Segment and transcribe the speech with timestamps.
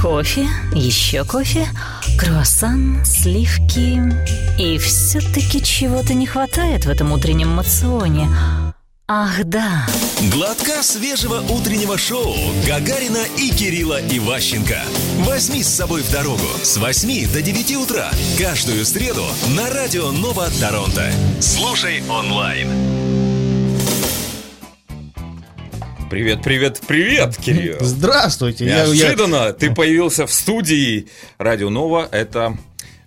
[0.00, 1.68] Кофе, еще кофе,
[2.18, 4.00] круассан, сливки.
[4.58, 8.28] И все-таки чего-то не хватает в этом утреннем мационе.
[9.08, 9.86] Ах, да.
[10.32, 12.34] Глотка свежего утреннего шоу
[12.66, 14.82] Гагарина и Кирилла Иващенко.
[15.20, 19.24] Возьми с собой в дорогу с 8 до 9 утра каждую среду
[19.56, 21.10] на радио Нова Торонто.
[21.40, 22.95] Слушай онлайн.
[26.16, 27.76] Привет, привет, привет, Кирилл.
[27.80, 28.64] Здравствуйте.
[28.64, 32.08] Я- я- Неожиданно ты появился в студии Радио Нова.
[32.10, 32.56] Это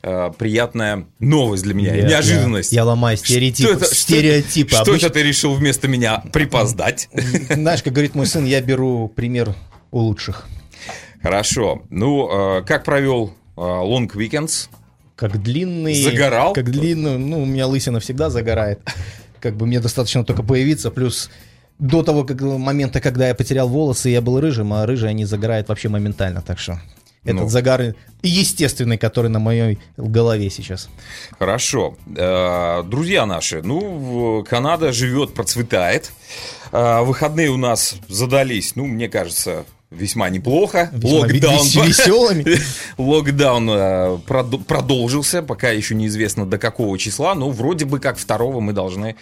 [0.03, 2.71] э, приятная новость для меня, Я- неожиданность.
[2.71, 3.73] Я, я ломаю стереотипы.
[3.73, 4.69] Что это, стереотипы.
[4.69, 7.09] Что, что Обычно- это ты решил вместо меня припоздать?
[7.49, 9.55] Знаешь, как говорит мой сын, я беру пример
[9.89, 10.45] у лучших.
[11.23, 11.81] Хорошо.
[11.89, 14.69] Ну, э, как провел э, Long Weekends?
[15.15, 15.95] Как длинный...
[16.03, 16.53] Загорал?
[16.53, 17.17] Как длинный...
[17.17, 18.81] Ну, у меня лысина всегда загорает.
[19.39, 20.91] Как бы мне достаточно только появиться.
[20.91, 21.31] Плюс
[21.79, 25.69] до того как, момента, когда я потерял волосы, я был рыжим, а рыжие они загорают
[25.69, 26.41] вообще моментально.
[26.41, 26.79] Так что
[27.23, 27.49] этот Ну.
[27.49, 30.89] загар естественный, который на моей голове сейчас.
[31.37, 31.95] Хорошо.
[32.15, 36.11] Э, Друзья наши, ну, Канада живет, процветает.
[36.71, 40.89] Э, Выходные у нас задались, ну, мне кажется, весьма неплохо.
[40.93, 42.57] Весьма веселыми.
[42.97, 43.73] Локдаун э,
[44.27, 49.15] прод- продолжился, пока еще неизвестно до какого числа, но вроде бы как второго мы должны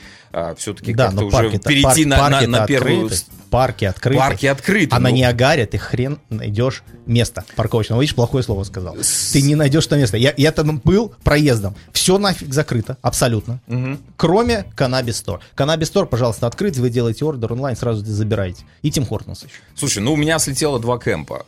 [0.57, 3.05] все-таки Да, как-то уже перейти на, на- первую...
[3.05, 3.23] открыты.
[3.49, 4.19] Парки открыты.
[4.19, 4.95] Парки открыты.
[4.95, 5.15] А на ну.
[5.15, 7.99] Ниагаре ты хрен найдешь место парковочное.
[7.99, 8.95] Видишь, плохое слово сказал.
[9.33, 10.17] Ты не найдешь там место.
[10.17, 11.75] Я, я там был проездом.
[11.91, 13.59] Все нафиг закрыто, абсолютно.
[14.15, 15.41] Кроме Канаби Стор.
[15.55, 18.63] Канаби Стор, пожалуйста, открыть, вы делаете ордер онлайн, сразу забираете.
[18.81, 19.55] И Тим Хортонс еще.
[19.75, 21.45] Слушай, ну у меня слетело два кемпа.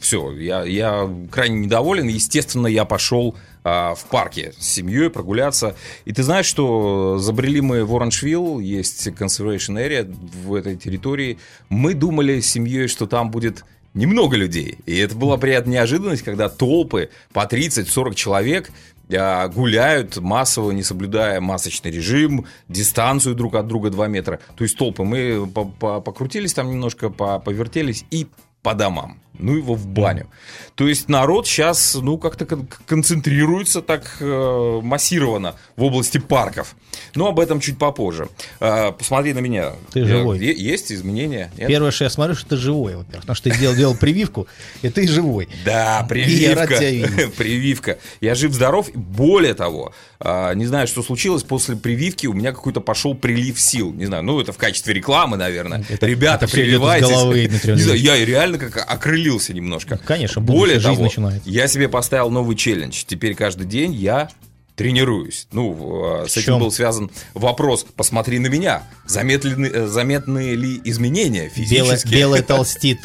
[0.00, 2.08] Все, я, я крайне недоволен.
[2.08, 5.76] Естественно, я пошел а, в парке с семьей прогуляться.
[6.04, 10.04] И ты знаешь, что забрели мы в Оранжвилл, есть conservation area
[10.44, 11.38] в этой территории.
[11.68, 14.78] Мы думали с семьей, что там будет немного людей.
[14.86, 18.70] И это была приятная неожиданность, когда толпы по 30-40 человек
[19.14, 24.40] а, гуляют массово, не соблюдая масочный режим, дистанцию друг от друга 2 метра.
[24.56, 25.04] То есть толпы.
[25.04, 28.26] Мы по- по- покрутились там немножко, по- повертелись и
[28.62, 29.21] по домам.
[29.38, 30.26] Ну его в баню.
[30.74, 36.76] То есть народ сейчас, ну, как-то кон- концентрируется так э, массированно в области парков.
[37.14, 38.28] Но об этом чуть попозже.
[38.60, 39.72] А, посмотри на меня.
[39.92, 40.38] Ты Я- живой.
[40.38, 41.50] е- есть изменения?
[41.56, 41.68] Нет?
[41.68, 43.22] Первое, что я смотрю, что ты живой, во-первых.
[43.22, 44.46] Потому что ты сделал, делал прививку,
[44.82, 45.48] и ты живой.
[45.64, 47.30] Да, И я прививка.
[47.36, 47.98] прививка.
[48.20, 48.90] Я жив-здоров.
[48.94, 53.92] Более того, а, не знаю, что случилось, после прививки у меня какой-то пошел прилив сил.
[53.92, 55.84] Не знаю, ну это в качестве рекламы, наверное.
[55.88, 57.08] Это- Ребята, это прививайтесь.
[57.08, 58.02] головы, Дмитрий Не знаю, Андреевич.
[58.20, 58.86] я реально как
[59.22, 59.98] окрылился немножко.
[60.04, 61.48] Конечно, Более жизнь того, начинается.
[61.48, 63.04] я себе поставил новый челлендж.
[63.06, 64.28] Теперь каждый день я
[64.74, 65.46] тренируюсь.
[65.52, 67.84] Ну, э, с этим был связан вопрос.
[67.94, 68.82] Посмотри на меня.
[69.06, 72.18] Заметны, э, заметны ли изменения физические?
[72.20, 72.98] белая толстит.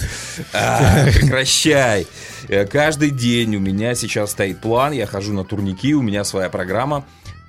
[0.53, 2.07] А, прекращай.
[2.47, 6.49] Э, Каждый день у меня сейчас стоит план, я хожу на турники, у меня своя
[6.49, 7.05] программа,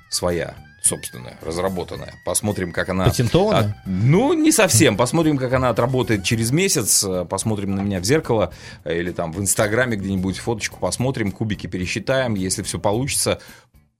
[0.09, 0.53] своя,
[0.89, 2.13] собственная, разработанная.
[2.25, 3.05] Посмотрим, как она...
[3.05, 3.69] Патентованная?
[3.71, 4.97] от- ну, не совсем.
[4.97, 7.05] Посмотрим, как она отработает через месяц.
[7.29, 8.51] Посмотрим на меня в зеркало
[8.85, 12.35] или там в Инстаграме где-нибудь фоточку посмотрим, кубики пересчитаем.
[12.35, 13.39] Если все получится,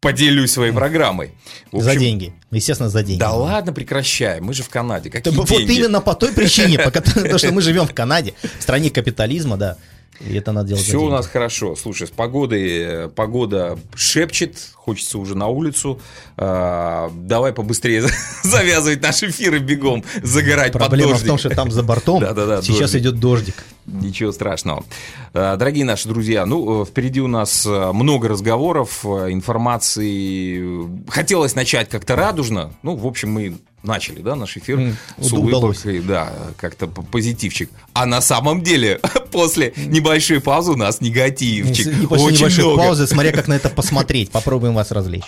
[0.02, 1.32] поделюсь своей программой.
[1.72, 2.34] В За общем, деньги.
[2.52, 3.20] Естественно, за деньги.
[3.20, 5.10] Да ладно, прекращай, мы же в Канаде.
[5.10, 5.74] Какие Да Вот деньги?
[5.74, 7.06] именно по той причине, потому
[7.38, 9.78] что мы живем в Канаде, в стране капитализма, да.
[10.20, 10.84] И это надо делать.
[10.84, 11.76] Все у нас хорошо.
[11.76, 16.00] Слушай, с погодой э, погода шепчет, хочется уже на улицу.
[16.36, 18.04] А, давай побыстрее
[18.44, 21.52] завязывать наш эфир и бегом загорать Проблема под в том, дождик.
[21.52, 22.22] что там за бортом
[22.62, 23.02] сейчас дождик.
[23.02, 23.64] идет дождик.
[23.86, 24.84] Ничего страшного.
[25.34, 30.88] А, Дорогие наши друзья, ну, э, впереди у нас э, много разговоров, информации.
[31.10, 32.74] Хотелось начать как-то радужно.
[32.84, 37.70] Ну, в общем, мы начали, да, наш эфир М, с улыбкой, да, как-то позитивчик.
[37.94, 39.00] А на самом деле,
[39.32, 41.88] после небольшой паузы у нас негативчик.
[41.88, 42.82] Не после Очень небольшой много.
[42.82, 44.32] паузы, смотря как на это посмотреть.
[44.32, 45.26] Попробуем вас развлечь.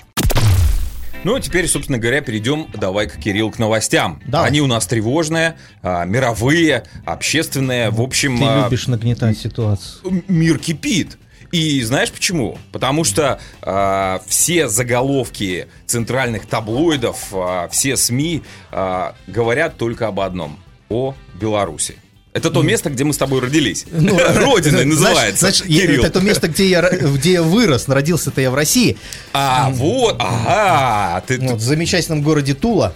[1.23, 4.19] Ну, а теперь, собственно говоря, перейдем, давай-ка, Кирилл, к новостям.
[4.25, 4.47] Давай.
[4.47, 7.91] Они у нас тревожные, а, мировые, общественные.
[7.91, 10.23] В общем, Ты а, любишь нагнетать ситуацию.
[10.27, 11.19] мир кипит.
[11.51, 12.57] И знаешь почему?
[12.71, 20.59] Потому что а, все заголовки центральных таблоидов, а, все СМИ а, говорят только об одном–
[20.89, 21.95] о Беларуси.
[22.33, 23.85] Это то место, где мы с тобой родились.
[23.91, 25.39] Ну, Родиной называется.
[25.39, 26.03] знаешь, Кирилл.
[26.03, 27.87] это то место, где я, где я вырос.
[27.87, 28.97] Родился-то я в России.
[29.33, 31.21] А, вот, ага.
[31.27, 32.93] Ты, Вот, в замечательном городе Тула.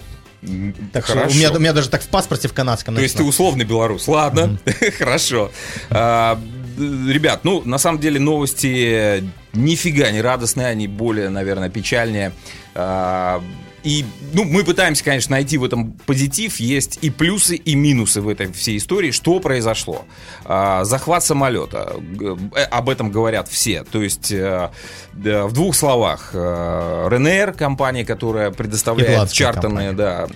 [0.92, 1.34] Так что Хорошо.
[1.34, 4.06] у меня, у меня даже так в паспорте в канадском То есть ты условный белорус.
[4.06, 4.58] Ладно,
[4.98, 5.50] хорошо.
[5.90, 6.40] А,
[6.76, 12.32] Ребят, ну, на самом деле новости нифига не радостные, они более, наверное, печальнее.
[12.74, 13.42] А,
[13.86, 16.56] и, ну, мы пытаемся, конечно, найти в этом позитив.
[16.56, 19.12] Есть и плюсы, и минусы в этой всей истории.
[19.12, 20.04] Что произошло?
[20.44, 21.94] А, захват самолета.
[22.20, 23.84] Э, об этом говорят все.
[23.84, 24.70] То есть, э,
[25.12, 26.30] в двух словах.
[26.32, 30.26] Э, РНР, компания, которая предоставляет чартерные да,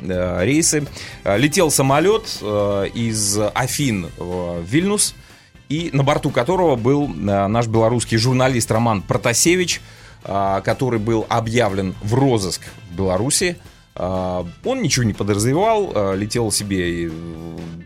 [0.44, 0.86] рейсы.
[1.24, 2.22] Летел самолет
[2.94, 5.16] из Афин в Вильнюс
[5.70, 9.80] и на борту которого был наш белорусский журналист Роман Протасевич,
[10.24, 13.56] а, который был объявлен в розыск в Беларуси.
[13.94, 17.12] А, он ничего не подразревал, а, летел себе и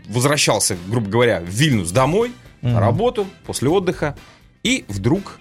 [0.09, 2.71] возвращался, грубо говоря, в Вильнюс домой, угу.
[2.71, 4.17] на работу, после отдыха.
[4.63, 5.37] И вдруг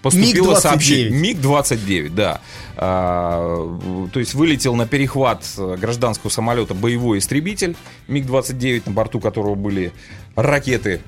[0.00, 1.10] поступило МиГ сообщение.
[1.10, 2.40] МиГ-29, да.
[2.76, 7.74] А, то есть вылетел на перехват гражданского самолета боевой истребитель
[8.06, 9.92] МиГ-29, на борту которого были
[10.36, 11.00] ракеты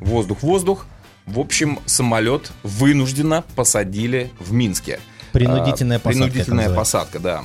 [0.00, 0.86] воздух-воздух.
[1.26, 5.00] В общем, самолет вынужденно посадили в Минске.
[5.32, 6.18] Принудительная посадка.
[6.18, 7.44] Принудительная посадка, да.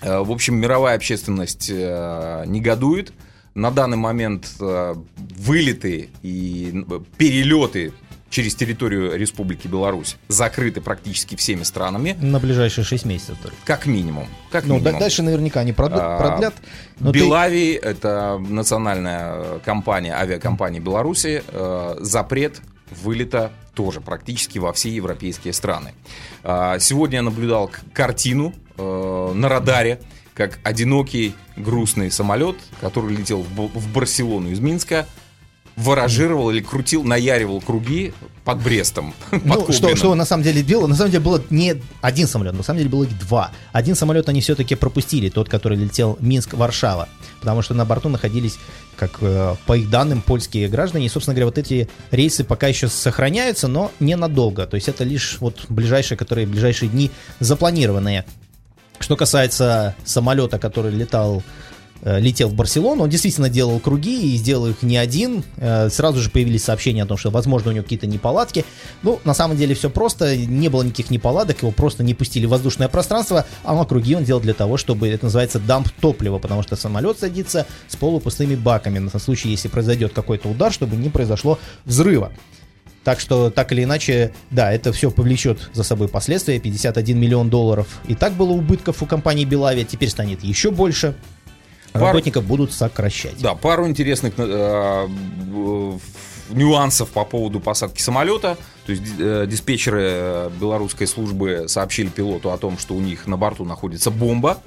[0.00, 3.12] Э, в общем, мировая общественность э, негодует.
[3.54, 6.84] На данный момент э, вылеты и
[7.18, 7.92] перелеты
[8.30, 12.16] через территорию Республики Беларусь закрыты практически всеми странами.
[12.20, 13.56] На ближайшие 6 месяцев только.
[13.64, 14.26] Как минимум.
[14.50, 14.98] Как ну, минимум.
[14.98, 16.00] дальше наверняка они продлят.
[16.00, 16.54] А, продлят
[17.00, 17.88] Белави, ты...
[17.88, 21.42] это национальная компания, авиакомпания Беларуси,
[21.98, 25.92] запрет вылета тоже практически во все европейские страны.
[26.42, 30.00] А, сегодня я наблюдал картину э, на радаре,
[30.34, 35.06] как одинокий грустный самолет, который летел в Барселону из Минска,
[35.80, 38.12] ворожировал или крутил, наяривал круги
[38.44, 39.14] под Брестом.
[39.44, 40.86] Ну, под что, что на самом деле делал?
[40.86, 43.50] На самом деле было не один самолет, на самом деле было их два.
[43.72, 47.08] Один самолет они все-таки пропустили, тот, который летел Минск-Варшава,
[47.40, 48.58] потому что на борту находились,
[48.96, 51.06] как э, по их данным, польские граждане.
[51.06, 54.66] И, собственно говоря, вот эти рейсы пока еще сохраняются, но ненадолго.
[54.66, 57.10] То есть это лишь вот ближайшие, которые ближайшие дни
[57.40, 58.24] запланированные.
[58.98, 61.42] Что касается самолета, который летал
[62.02, 65.44] летел в Барселону, он действительно делал круги и сделал их не один.
[65.56, 68.64] Э, сразу же появились сообщения о том, что, возможно, у него какие-то неполадки.
[69.02, 72.50] Ну, на самом деле все просто, не было никаких неполадок, его просто не пустили в
[72.50, 76.62] воздушное пространство, а на круги он делал для того, чтобы, это называется, дамп топлива, потому
[76.62, 81.58] что самолет садится с полупустыми баками, на случай, если произойдет какой-то удар, чтобы не произошло
[81.84, 82.32] взрыва.
[83.04, 86.60] Так что, так или иначе, да, это все повлечет за собой последствия.
[86.60, 91.14] 51 миллион долларов и так было убытков у компании Белави, теперь станет еще больше.
[91.92, 93.40] Работников будут сокращать.
[93.40, 95.08] Да, пару интересных э,
[96.50, 98.56] нюансов по поводу посадки самолета.
[98.86, 103.36] То есть э, диспетчеры э, белорусской службы сообщили пилоту о том, что у них на
[103.36, 104.58] борту находится бомба.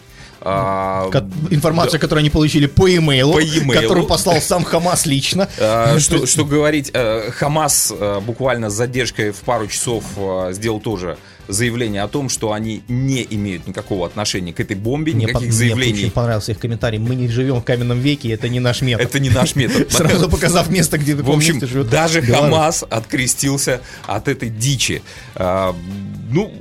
[0.46, 1.10] А,
[1.52, 2.00] Информация, да.
[2.00, 5.48] которую они получили по e-mail, по e которую послал сам Хамас лично.
[5.58, 7.94] А, что, что говорить, Хамас
[8.26, 10.04] буквально с задержкой в пару часов
[10.52, 11.18] сделал тоже
[11.48, 15.54] заявление о том, что они не имеют никакого отношения к этой бомбе, мне никаких по-
[15.54, 15.94] заявлений.
[15.94, 17.00] Мне очень понравился их комментарий.
[17.00, 19.08] Мы не живем в каменном веке, это не наш метод.
[19.08, 19.92] Это не наш метод.
[19.92, 21.60] Сразу показав место, где В общем,
[21.90, 25.02] даже Хамас открестился от этой дичи.
[25.36, 25.76] А,
[26.30, 26.54] ну,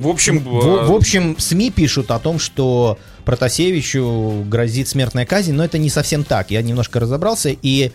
[0.00, 0.38] в общем...
[0.40, 5.90] В, в общем, СМИ пишут о том, что Протасевичу грозит смертная казнь, но это не
[5.90, 6.50] совсем так.
[6.50, 7.92] Я немножко разобрался, и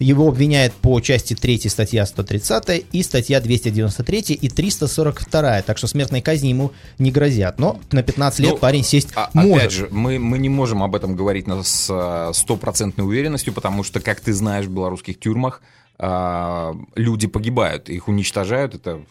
[0.00, 5.62] его обвиняют по части 3 статья 130 и статья 293 и 342.
[5.62, 7.58] Так что смертной казни ему не грозят.
[7.58, 9.56] Но на 15 лет ну, парень сесть а, может.
[9.56, 14.00] Опять же, мы, мы не можем об этом говорить с э, стопроцентной уверенностью, потому что,
[14.00, 15.60] как ты знаешь, в белорусских тюрьмах
[15.98, 18.74] а, люди погибают, их уничтожают.
[18.74, 19.02] Это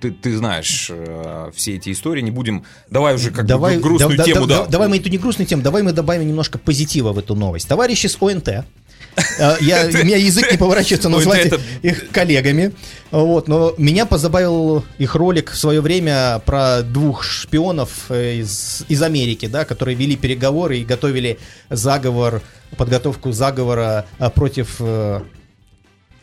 [0.00, 2.22] ты, ты знаешь э, все эти истории.
[2.22, 2.64] Не будем.
[2.88, 4.46] Давай уже как давай, грустную да, тему.
[4.46, 4.70] Да, да.
[4.70, 7.68] Давай мы эту не грустную тему, давай мы добавим немножко позитива в эту новость.
[7.68, 8.64] Товарищи с ОНТ
[9.60, 12.72] я, у меня язык не поворачивается назвать их коллегами.
[13.10, 19.02] Вот, но меня позабавил их ролик в свое время про двух шпионов э, из, из
[19.02, 21.38] Америки, да, которые вели переговоры и готовили
[21.70, 22.42] заговор,
[22.76, 24.80] подготовку заговора э, против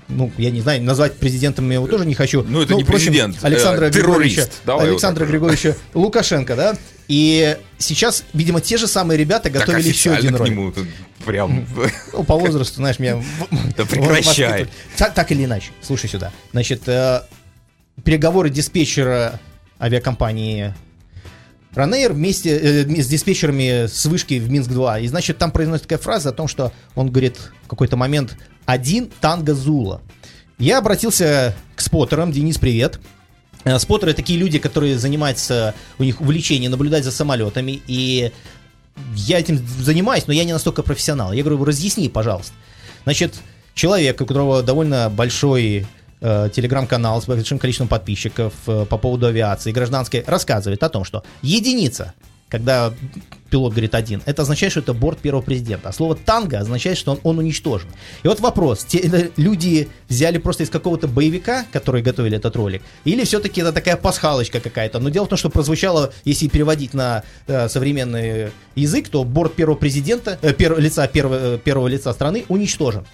[0.09, 2.43] ну, я не знаю, назвать президентом я его тоже не хочу.
[2.43, 6.77] Ну, это ну, не президент, Александра э, Григорьевича, Давай Александра Григорьевича Лукашенко, да?
[7.07, 10.51] И сейчас, видимо, те же самые ребята готовили еще один ролик.
[10.51, 10.73] Нему
[11.25, 11.65] прям...
[12.13, 13.21] Ну, по возрасту, знаешь, меня...
[13.77, 14.67] Да прекращай.
[14.97, 16.31] Так, так или иначе, слушай сюда.
[16.51, 17.21] Значит, э,
[18.03, 19.39] переговоры диспетчера
[19.79, 20.73] авиакомпании
[21.75, 25.03] Ранейр вместе э, с диспетчерами с вышки в Минск-2.
[25.03, 29.09] И, значит, там произносит такая фраза о том, что он говорит в какой-то момент «один
[29.21, 30.01] танго Зула».
[30.59, 32.31] Я обратился к споттерам.
[32.31, 32.99] Денис, привет.
[33.77, 38.31] Споттеры такие люди, которые занимаются, у них увлечение наблюдать за самолетами, и
[39.15, 41.33] я этим занимаюсь, но я не настолько профессионал.
[41.33, 42.53] Я говорю, разъясни, пожалуйста.
[43.03, 43.35] Значит,
[43.73, 45.87] человек, у которого довольно большой
[46.21, 51.23] э, телеграм-канал с большим количеством подписчиков э, по поводу авиации гражданской, рассказывает о том, что
[51.41, 52.13] единица
[52.53, 52.93] когда
[53.53, 55.89] пилот говорит один, это означает, что это борт первого президента.
[55.89, 57.87] А слово танго означает, что он, он уничтожен.
[58.23, 62.81] И вот вопрос, те э, люди взяли просто из какого-то боевика, который готовили этот ролик,
[63.05, 64.99] или все-таки это такая пасхалочка какая-то?
[64.99, 69.77] Но дело в том, что прозвучало, если переводить на э, современный язык, то борт первого
[69.77, 73.05] президента, э, первого лица первого, э, первого лица страны уничтожен.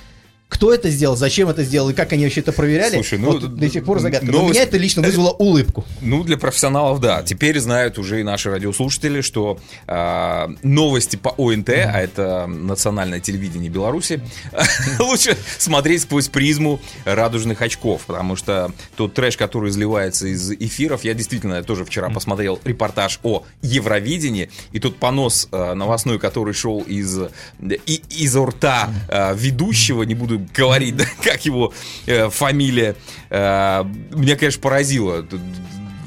[0.50, 2.96] Кто это сделал, зачем это сделал и как они вообще это проверяли?
[2.96, 4.25] Слушай, ну, вот до сих пор загадка.
[4.25, 5.86] Но новость- меня это лично вызвало улыбку.
[6.01, 7.22] Ну, для профессионалов, да.
[7.22, 13.70] Теперь знают уже и наши радиослушатели, что а, новости по ОНТ, а это национальное телевидение
[13.70, 14.22] Беларуси,
[15.00, 21.13] лучше смотреть сквозь призму радужных очков, потому что тот трэш, который изливается из эфиров, я
[21.13, 27.18] действительно тоже вчера посмотрел репортаж о Евровидении, и тот понос а, новостной, который шел из,
[27.62, 31.74] и, из рта а, ведущего, не буду говорить, да, как его
[32.05, 32.96] э, фамилия,
[33.29, 35.25] э, меня, конечно, поразило.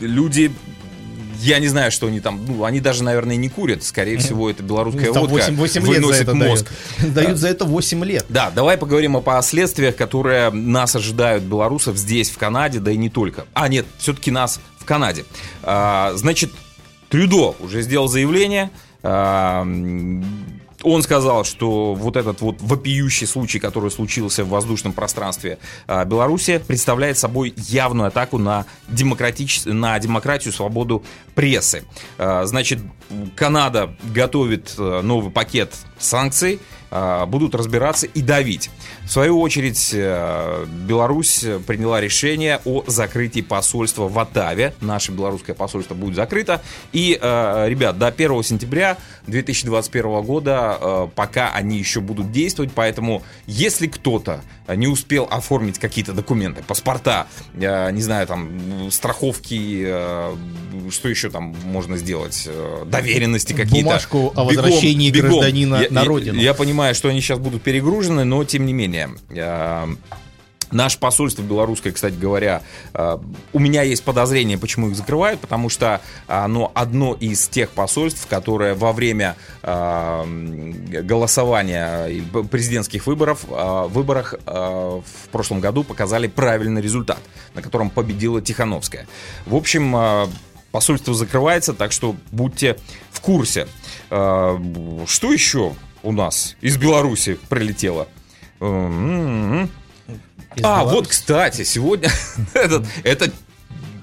[0.01, 0.51] Люди
[1.43, 3.83] я не знаю, что они там, ну, они даже, наверное, не курят.
[3.83, 6.71] Скорее всего, это белорусская Там водка 8, 8 лет за выносит это мозг.
[7.01, 7.15] дают.
[7.15, 8.25] Дают за это 8 лет.
[8.29, 13.11] Да, давай поговорим о последствиях, которые нас ожидают белорусов здесь, в Канаде, да и не
[13.11, 13.47] только.
[13.55, 15.25] А, нет, все-таки нас в Канаде.
[15.63, 16.53] А, значит,
[17.09, 18.71] Трюдо уже сделал заявление.
[19.03, 19.67] А,
[20.83, 26.63] он сказал, что вот этот вот вопиющий случай, который случился в воздушном пространстве а, Беларуси,
[26.67, 29.65] представляет собой явную атаку на, демократич...
[29.65, 31.03] на демократию, свободу
[31.35, 31.85] прессы.
[32.19, 32.81] А, Значит,
[33.37, 36.61] Канада готовит э, новый пакет санкций,
[37.27, 38.71] будут разбираться и давить.
[39.05, 44.75] В свою очередь, э, Беларусь приняла решение о закрытии посольства в Оттаве.
[44.81, 46.61] Наше белорусское посольство будет закрыто.
[46.93, 53.23] И, э, ребят, до 1 сентября 2021 года э, пока они еще будут действовать, поэтому
[53.47, 59.83] если кто-то не успел оформить какие-то документы, паспорта, не знаю, там, страховки,
[60.91, 62.49] что еще там можно сделать,
[62.87, 63.85] доверенности какие-то.
[63.89, 65.31] Бумажку о Бегом, возвращении бегом.
[65.31, 66.41] гражданина Я- на я- родину.
[66.41, 69.11] Я понимаю, что они сейчас будут перегружены, но тем не менее.
[69.31, 69.87] э,
[70.71, 72.63] Наше посольство белорусское, кстати говоря,
[72.95, 73.19] э,
[73.53, 78.75] у меня есть подозрение, почему их закрывают, потому что оно одно из тех посольств, которое
[78.75, 80.25] во время э,
[81.03, 82.09] голосования
[82.51, 87.21] президентских выборов, выборах в прошлом году показали правильный результат,
[87.55, 89.07] на котором победила Тихановская.
[89.45, 90.31] В общем,
[90.71, 92.79] посольство закрывается, так что будьте
[93.11, 93.69] в курсе.
[94.09, 98.09] Что еще у нас из Беларуси прилетело?
[98.61, 99.71] М-м-м.
[100.55, 100.95] Из А, Беларуси.
[100.95, 102.11] вот, кстати, сегодня
[102.55, 103.33] этот, этот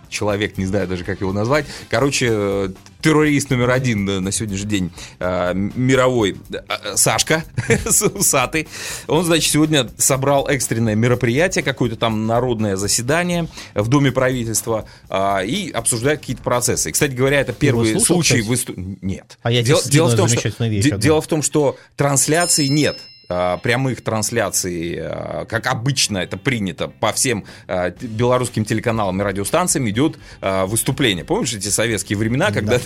[0.09, 2.69] человек, не знаю даже, как его назвать, короче, э,
[3.01, 7.43] террорист номер один э, на сегодняшний день э, мировой, э, Сашка
[8.15, 8.67] Усатый,
[9.07, 15.71] он, значит, сегодня собрал экстренное мероприятие, какое-то там народное заседание в Доме правительства э, и
[15.71, 16.89] обсуждает какие-то процессы.
[16.89, 18.41] И, кстати говоря, это первый слушал, случай...
[18.41, 19.37] выступ- Нет.
[19.41, 22.97] А я дело, дело в том, что, вещь дело в том, что трансляций нет
[23.29, 30.17] прямых трансляций, а, как обычно это принято по всем т- белорусским телеканалам и радиостанциям, идет
[30.41, 31.23] выступление.
[31.23, 32.79] Помнишь эти советские времена, когда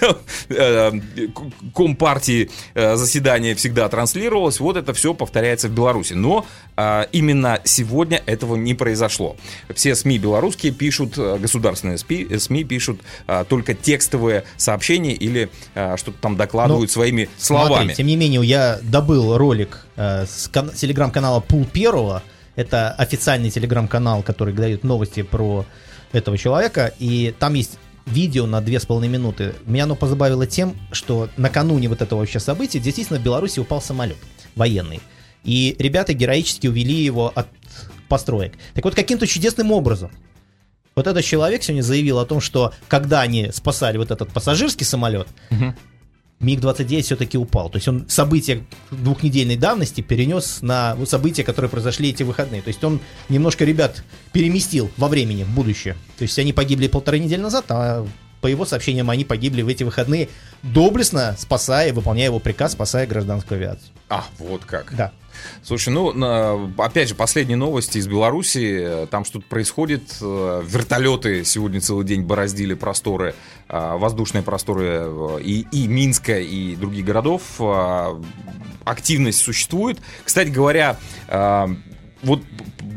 [0.49, 4.59] э, к- Компартии э, заседание всегда транслировалось?
[4.59, 6.13] Вот это все повторяется в Беларуси.
[6.13, 6.45] Но
[7.11, 9.35] именно сегодня этого не произошло.
[9.75, 12.99] Все СМИ белорусские пишут, э, государственные СМИ, пишут
[13.47, 17.93] только текстовые сообщения или что-то там докладывают Ну, своими Смотри, словами.
[17.93, 22.23] тем не менее, я добыл ролик э, с кан- телеграм-канала Пул Первого.
[22.55, 25.65] Это официальный телеграм-канал, который дает новости про
[26.11, 26.93] этого человека.
[26.99, 29.55] И там есть видео на две с половиной минуты.
[29.65, 34.17] Меня оно позабавило тем, что накануне вот этого вообще события действительно в Беларуси упал самолет
[34.55, 34.99] военный.
[35.43, 37.47] И ребята героически увели его от
[38.07, 38.53] построек.
[38.73, 40.11] Так вот, каким-то чудесным образом
[40.95, 45.27] вот этот человек сегодня заявил о том, что когда они спасали вот этот пассажирский самолет,
[46.43, 47.69] МиГ-29 все-таки упал.
[47.69, 52.61] То есть он события двухнедельной давности перенес на события, которые произошли эти выходные.
[52.61, 55.95] То есть он немножко ребят переместил во времени, в будущее.
[56.17, 58.05] То есть они погибли полторы недели назад, а
[58.43, 60.27] по его сообщениям они погибли в эти выходные,
[60.63, 63.87] доблестно спасая, выполняя его приказ, спасая гражданскую авиацию.
[64.09, 64.93] А, вот как.
[64.93, 65.13] Да.
[65.63, 69.07] Слушай, ну, опять же, последние новости из Беларуси.
[69.09, 70.17] Там что-то происходит.
[70.21, 73.33] Э, Вертолеты сегодня целый день бороздили просторы,
[73.69, 77.61] э, воздушные просторы э, и, и Минска, и других городов.
[78.83, 79.99] Активность существует.
[80.25, 80.97] Кстати говоря,
[82.23, 82.41] вот,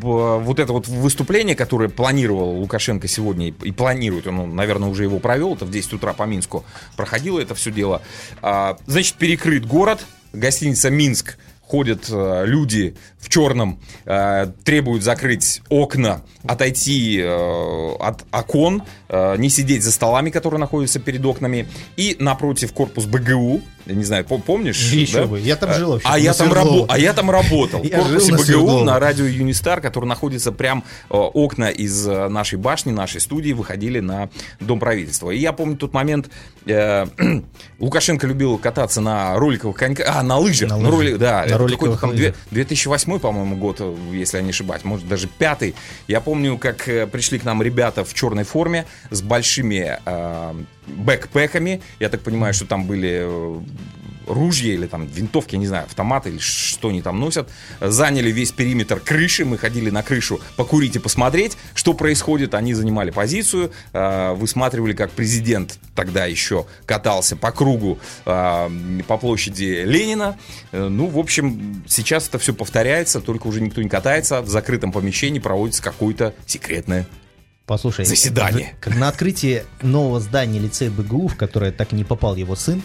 [0.02, 5.18] вот это вот выступление, которое планировал Лукашенко сегодня и, и планирует, он, наверное, уже его
[5.18, 6.64] провел, это в 10 утра по Минску
[6.96, 8.02] проходило это все дело.
[8.42, 16.22] А, значит, перекрыт город, гостиница Минск ходят э, люди в черном, э, требуют закрыть окна,
[16.48, 22.72] отойти э, от окон, э, не сидеть за столами, которые находятся перед окнами, и напротив
[22.72, 24.90] корпус БГУ, я не знаю, пом- помнишь?
[24.92, 25.26] Еще да?
[25.26, 25.38] бы.
[25.38, 26.08] Я там жил вообще.
[26.10, 27.80] А я, там рабо- а я там работал.
[27.84, 28.84] В корпусе на БГУ Свердлова.
[28.84, 34.00] на радио Юнистар, который находится прям э, окна из э, нашей башни, нашей студии выходили
[34.00, 35.30] на Дом правительства.
[35.30, 36.28] И я помню тот момент,
[36.66, 37.06] э,
[37.78, 40.68] Лукашенко любил кататься на роликовых коньках, а, на лыжах.
[40.68, 42.34] На На да, На роликовых там лыжах.
[42.50, 43.80] две- 2008, по-моему, год,
[44.12, 45.76] если я не ошибаюсь, может, даже пятый.
[46.08, 50.54] Я помню, как э, пришли к нам ребята в черной форме с большими э,
[50.86, 51.80] бэкпэками.
[52.00, 53.60] Я так понимаю, что там были э,
[54.26, 57.48] ружья или там винтовки, я не знаю, автоматы или что они там носят.
[57.80, 62.54] Заняли весь периметр крыши, мы ходили на крышу покурить и посмотреть, что происходит.
[62.54, 68.70] Они занимали позицию, э, высматривали, как президент тогда еще катался по кругу э,
[69.06, 70.38] по площади Ленина.
[70.72, 74.40] Э, Ну, в общем, сейчас это все повторяется, только уже никто не катается.
[74.42, 77.06] В закрытом помещении проводится какое-то секретное
[77.66, 78.76] Послушай, Заседание.
[78.86, 82.80] на открытии нового здания лицея БГУ, в которое так и не попал его сын,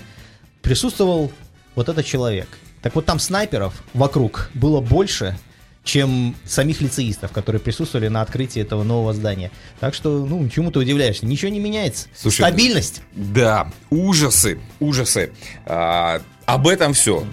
[0.61, 1.31] присутствовал
[1.75, 2.47] вот этот человек.
[2.81, 5.37] Так вот там снайперов вокруг было больше,
[5.83, 9.51] чем самих лицеистов, которые присутствовали на открытии этого нового здания.
[9.79, 11.25] Так что, ну, чему ты удивляешься?
[11.25, 12.07] Ничего не меняется.
[12.15, 13.01] Слушай, Стабильность.
[13.13, 15.31] Да, ужасы, ужасы.
[15.65, 17.25] А, об этом все.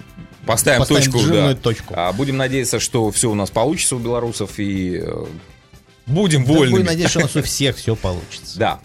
[0.45, 1.29] Поставим, Поставим точку.
[1.31, 1.53] да.
[1.55, 1.93] точку.
[1.95, 5.25] А, будем надеяться, что все у нас получится у белорусов и э,
[6.07, 6.71] будем Да, вольными.
[6.71, 8.57] будем надеяться, что у нас у всех все получится.
[8.57, 8.79] Да.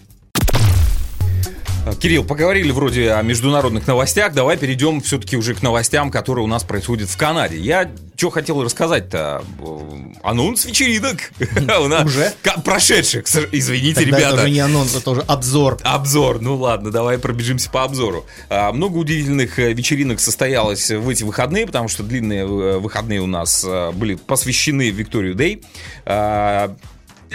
[1.93, 4.33] Кирилл, поговорили вроде о международных новостях.
[4.33, 7.57] Давай перейдем все-таки уже к новостям, которые у нас происходят в Канаде.
[7.57, 9.43] Я что хотел рассказать-то?
[9.59, 9.79] Э,
[10.23, 11.31] Анонс вечеринок.
[11.81, 12.33] У нас Уже?
[12.63, 13.25] Прошедших.
[13.51, 14.27] Извините, ребята.
[14.27, 15.79] это уже не анонс, это уже обзор.
[15.83, 18.25] Обзор, ну ладно, давай пробежимся по обзору.
[18.49, 23.27] А, много удивительных э, вечеринок состоялось в эти выходные, потому что длинные э, выходные у
[23.27, 25.61] нас были посвящены Викторию Дэй.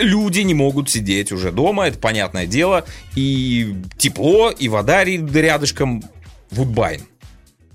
[0.01, 2.85] Люди не могут сидеть уже дома, это понятное дело.
[3.15, 6.03] И тепло, и вода рядышком.
[6.51, 7.03] Вудбайн.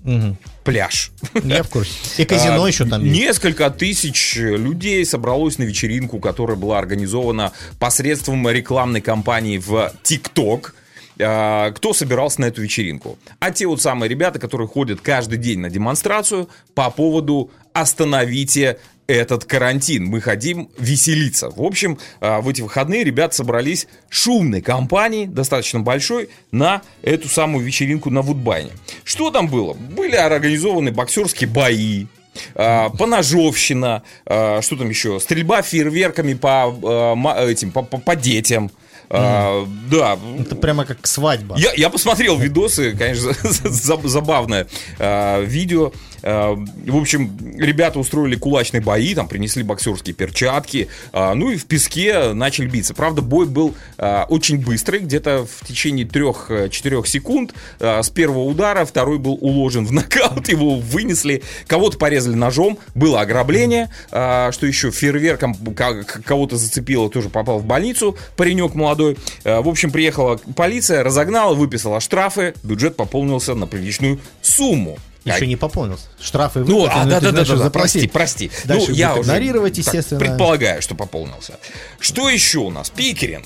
[0.04, 0.36] Мгм.
[0.64, 1.10] Пляж.
[1.42, 1.92] Я в курсе.
[2.22, 3.18] И казино А, еще там есть.
[3.18, 10.74] Несколько тысяч людей собралось на вечеринку, которая была организована посредством рекламной кампании в ТикТок.
[11.18, 13.18] А, Кто собирался на эту вечеринку?
[13.40, 19.44] А те вот самые ребята, которые ходят каждый день на демонстрацию по поводу «Остановите этот
[19.44, 20.06] карантин.
[20.06, 21.50] Мы хотим веселиться».
[21.50, 27.64] В общем, а, в эти выходные ребята собрались шумной компанией, достаточно большой, на эту самую
[27.64, 28.70] вечеринку на Вудбайне.
[29.04, 29.74] Что там было?
[29.74, 32.06] Были организованы боксерские бои,
[32.54, 36.74] а, поножовщина, а, что там еще, стрельба фейерверками по,
[37.48, 38.70] этим, по, по- по детям.
[39.08, 41.56] А, да, Это прямо как свадьба.
[41.56, 44.66] я, я посмотрел видосы, конечно, за- забавное
[45.44, 45.92] видео.
[46.26, 51.66] Э, в общем, ребята устроили кулачные бои, там принесли боксерские перчатки, э, ну и в
[51.66, 52.94] песке начали биться.
[52.94, 59.18] Правда, бой был э, очень быстрый, где-то в течение 3-4 секунд с первого удара, второй
[59.18, 65.54] был уложен в нокаут, его вынесли, кого-то порезали ножом, было ограбление, что еще, фейерверком
[66.24, 69.16] кого-то зацепило, тоже попал в больницу, паренек молодой.
[69.44, 74.98] В общем, приехала полиция, разогнала, выписала штрафы, бюджет пополнился на приличную сумму.
[75.26, 76.04] Еще А- не пополнился.
[76.20, 78.50] Штрафы ну, выплаты, а, да, да, да, да, да, прости, прости.
[78.64, 80.20] Дальше ну, я уже игнорировать, так естественно.
[80.20, 81.58] предполагаю, что пополнился.
[81.98, 82.90] Что еще у нас?
[82.90, 83.44] Пикерин.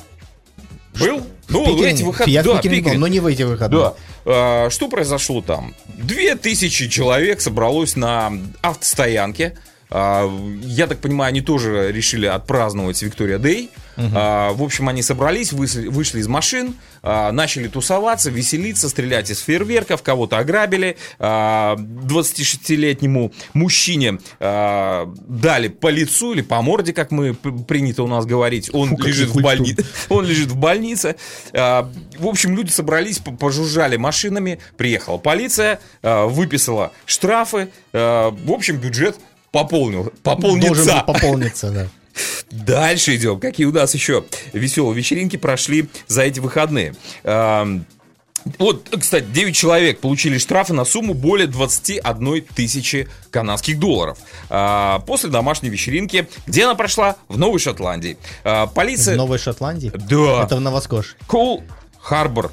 [0.98, 1.26] Был?
[1.48, 2.34] Ну, Питере эти выходные.
[2.34, 3.00] Я в да, Питере не был, Пикерин.
[3.00, 3.80] но не в эти выходные.
[3.80, 3.94] Да.
[4.26, 5.74] А, Что произошло там?
[5.86, 9.56] Две тысячи человек собралось на автостоянке.
[9.88, 10.30] А,
[10.62, 13.70] Я так понимаю, они тоже решили отпраздновать Виктория Дэй.
[14.14, 19.40] А, В общем, они собрались, вышли, вышли из машин, а, начали тусоваться, веселиться, стрелять из
[19.40, 20.96] фейерверков, кого-то ограбили.
[21.18, 28.26] А, 26-летнему мужчине а, дали по лицу или по морде, как мы принято у нас
[28.26, 28.70] говорить.
[28.72, 29.84] Он Фу, лежит в больнице.
[30.08, 31.16] Он лежит в больнице.
[31.52, 34.58] А, В общем, люди собрались, по- пожужжали машинами.
[34.76, 37.68] Приехала полиция, а, выписала штрафы.
[37.92, 39.16] А, В общем, бюджет
[39.52, 40.94] пополнил, Должен пополнится.
[41.06, 41.86] был пополниться, да.
[42.50, 43.38] Дальше идем.
[43.40, 46.94] Какие у нас еще веселые вечеринки прошли за эти выходные?
[48.58, 54.18] Вот, кстати, 9 человек получили штрафы на сумму более 21 тысячи канадских долларов.
[54.48, 57.16] А, После домашней вечеринки, где она прошла?
[57.28, 58.16] В Новой Шотландии.
[58.42, 59.16] А, В Полиция...
[59.16, 59.92] Новой Шотландии?
[59.94, 60.44] Да.
[60.44, 61.16] Это в Новоскоше.
[61.26, 61.62] Кол
[62.00, 62.50] Харбор.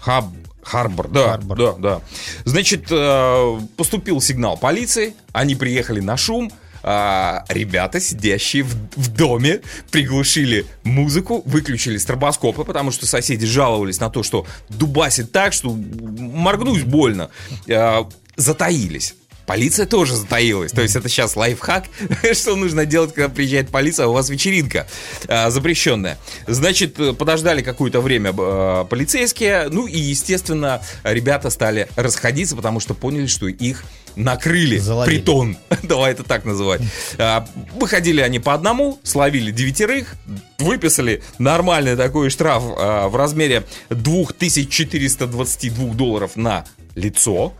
[0.00, 0.24] Хаб,
[0.64, 1.56] Харбор, да, Харбор.
[1.56, 2.00] да, да.
[2.44, 6.50] Значит, э, поступил сигнал полиции, они приехали на шум,
[6.82, 14.10] а, ребята, сидящие в, в доме, приглушили музыку, выключили стробоскопы, потому что соседи жаловались на
[14.10, 17.30] то, что дубасит так, что моргнуть больно.
[17.70, 19.14] А, затаились.
[19.46, 20.72] полиция тоже затаилась.
[20.72, 21.84] То есть это сейчас лайфхак,
[22.32, 24.86] что нужно делать, когда приезжает полиция, а у вас вечеринка
[25.28, 26.18] а, запрещенная.
[26.46, 33.26] Значит, подождали какое-то время а, полицейские, ну и, естественно, ребята стали расходиться, потому что поняли,
[33.26, 33.84] что их
[34.16, 35.18] накрыли Заловили.
[35.18, 35.56] притон.
[35.82, 36.80] Давай это так называть.
[37.18, 40.14] А, выходили они по одному, словили девятерых,
[40.58, 47.52] выписали нормальный такой штраф а, в размере 2422 долларов на лицо.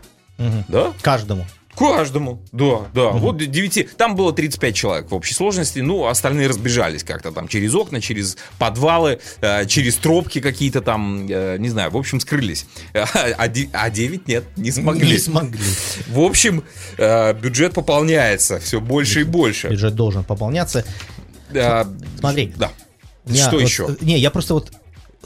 [0.67, 0.93] Да?
[1.01, 1.45] Каждому.
[1.77, 3.09] Каждому, да, да.
[3.09, 7.73] Вот 9, там было 35 человек в общей сложности, ну, остальные разбежались как-то там через
[7.75, 12.65] окна, через подвалы, э, через тропки какие-то там, э, не знаю, в общем, скрылись.
[13.37, 15.11] А, де- а 9 нет, не смогли.
[15.11, 15.59] Не смогли.
[16.07, 16.63] В общем,
[16.97, 19.69] э, бюджет пополняется все больше и больше.
[19.69, 20.85] Бюджет должен пополняться.
[21.53, 21.85] Э,
[22.19, 22.53] Смотри.
[22.55, 22.71] Да.
[23.25, 23.97] Я Что вот, еще?
[24.01, 24.71] Не, я просто вот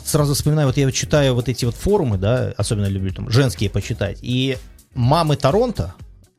[0.04, 3.70] сразу вспоминаю, вот я вот читаю вот эти вот форумы, да, особенно люблю там женские
[3.70, 4.58] почитать, и
[4.94, 5.94] мамы Торонто,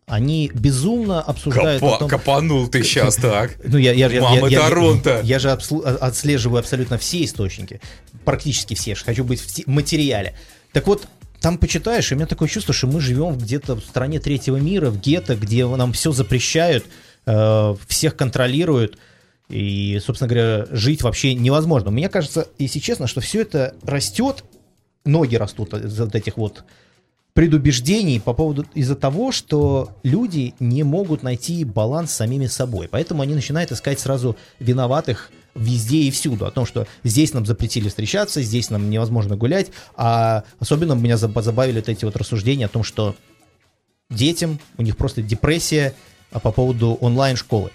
[0.09, 3.57] они безумно обсуждают Копа- том, Копанул ты сейчас так.
[3.65, 5.21] ну, я, я, я- Мамы я- я- Торонто.
[5.23, 7.81] Я, же обслу- а- отслеживаю абсолютно все источники.
[8.25, 8.95] Практически все.
[8.95, 10.35] Хочу быть в те- материале.
[10.73, 11.07] Так вот,
[11.41, 14.91] там почитаешь, и у меня такое чувство, что мы живем где-то в стране третьего мира,
[14.91, 16.85] в гетто, где нам все запрещают,
[17.27, 18.99] э, всех контролируют.
[19.49, 21.91] И, собственно говоря, жить вообще невозможно.
[21.91, 24.45] Мне кажется, если честно, что все это растет,
[25.07, 26.65] ноги растут вот этих вот
[27.39, 32.89] предубеждений по поводу из-за того, что люди не могут найти баланс с самими собой.
[32.91, 36.47] Поэтому они начинают искать сразу виноватых везде и всюду.
[36.47, 39.69] О том, что здесь нам запретили встречаться, здесь нам невозможно гулять.
[39.95, 43.15] А особенно меня заб- забавили вот эти вот рассуждения о том, что
[44.11, 45.95] детям, у них просто депрессия
[46.33, 47.71] а, по поводу онлайн-школы.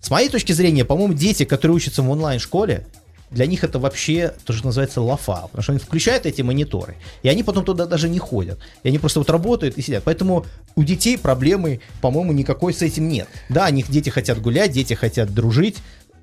[0.00, 2.86] С моей точки зрения, по-моему, дети, которые учатся в онлайн-школе,
[3.30, 7.28] для них это вообще то, что называется лафа, потому что они включают эти мониторы, и
[7.28, 8.58] они потом туда даже не ходят.
[8.82, 10.04] И они просто вот работают и сидят.
[10.04, 13.28] Поэтому у детей проблемы, по-моему, никакой с этим нет.
[13.48, 15.78] Да, они, дети хотят гулять, дети хотят дружить,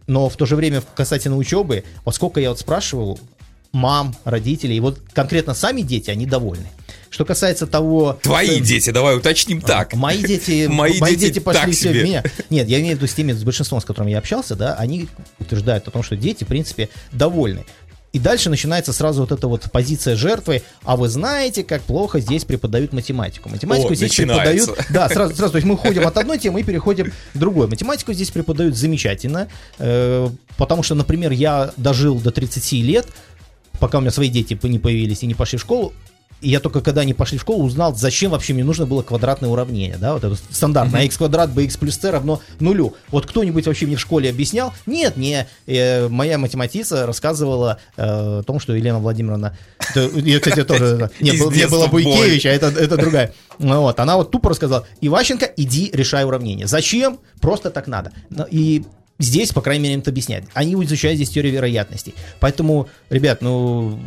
[0.08, 3.20] но в то же время касательно учебы, вот сколько я вот спрашивал
[3.72, 6.68] мам, родителей, и вот конкретно сами дети, они довольны.
[7.16, 8.20] Что касается того...
[8.22, 9.94] Твои что- дети, давай уточним так.
[9.94, 12.02] Мои дети, Мои мои дети дети пошли все себе.
[12.02, 12.24] в меня.
[12.50, 15.08] Нет, я имею в виду с теми, с большинством, с которыми я общался, да, они
[15.40, 17.64] утверждают о том, что дети, в принципе, довольны.
[18.12, 20.62] И дальше начинается сразу вот эта вот позиция жертвы.
[20.84, 23.48] А вы знаете, как плохо здесь преподают математику?
[23.48, 24.74] Математику О, здесь начинается.
[24.74, 24.88] преподают.
[24.94, 25.54] Да, сразу, сразу.
[25.54, 27.68] То есть мы уходим от одной темы и переходим к другой.
[27.68, 29.48] Математику здесь преподают замечательно.
[29.80, 33.08] э, потому что, например, я дожил до 30 лет,
[33.80, 35.94] пока у меня свои дети не появились и не пошли в школу,
[36.42, 39.50] и я только когда они пошли в школу узнал, зачем вообще мне нужно было квадратное
[39.50, 42.94] уравнение, да, вот это стандартное, x квадрат bx плюс c равно нулю.
[43.10, 44.74] Вот кто-нибудь вообще мне в школе объяснял?
[44.86, 50.64] Нет, не, э, моя математица рассказывала э, о том, что Елена Владимировна, это, ее, кстати,
[50.64, 51.90] тоже, не, не боль.
[51.90, 53.34] Буйкевич, а это, это другая.
[53.60, 56.68] Ну Вот, она вот тупо рассказала, Иващенко, иди решай уравнение.
[56.68, 57.20] Зачем?
[57.40, 58.12] Просто так надо.
[58.52, 58.84] И
[59.20, 60.46] здесь, по крайней мере, им это объясняют.
[60.54, 62.14] Они изучают здесь теорию вероятностей.
[62.40, 64.00] Поэтому, ребят, ну,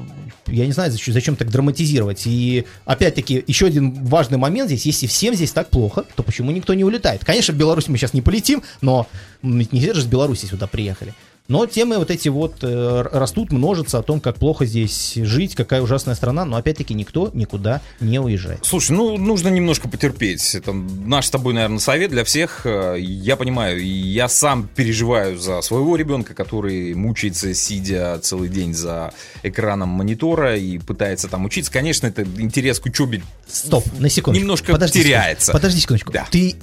[0.46, 2.22] я не знаю, зачем, зачем так драматизировать.
[2.26, 4.86] И, опять-таки, еще один важный момент здесь.
[4.86, 7.24] Если всем здесь так плохо, то почему никто не улетает?
[7.24, 9.06] Конечно, в Беларусь мы сейчас не полетим, но
[9.42, 11.14] м, ведь не все же с Беларуси сюда приехали.
[11.48, 15.80] Но темы вот эти вот э, растут, множатся о том, как плохо здесь жить, какая
[15.80, 18.66] ужасная страна, но опять-таки никто никуда не уезжает.
[18.66, 20.54] Слушай, ну нужно немножко потерпеть.
[20.54, 22.66] Это наш с тобой, наверное, совет для всех.
[22.66, 29.14] Э, Я понимаю, я сам переживаю за своего ребенка, который мучается, сидя целый день за
[29.42, 31.72] экраном монитора и пытается там учиться.
[31.72, 33.22] Конечно, это интерес к учебе.
[33.46, 34.42] Стоп, на секундочку.
[34.42, 35.46] Немножко Подожди теряется.
[35.46, 35.52] секундочку.
[35.58, 36.12] Подожди секундочку.
[36.12, 36.26] Да.
[36.30, 36.56] Ты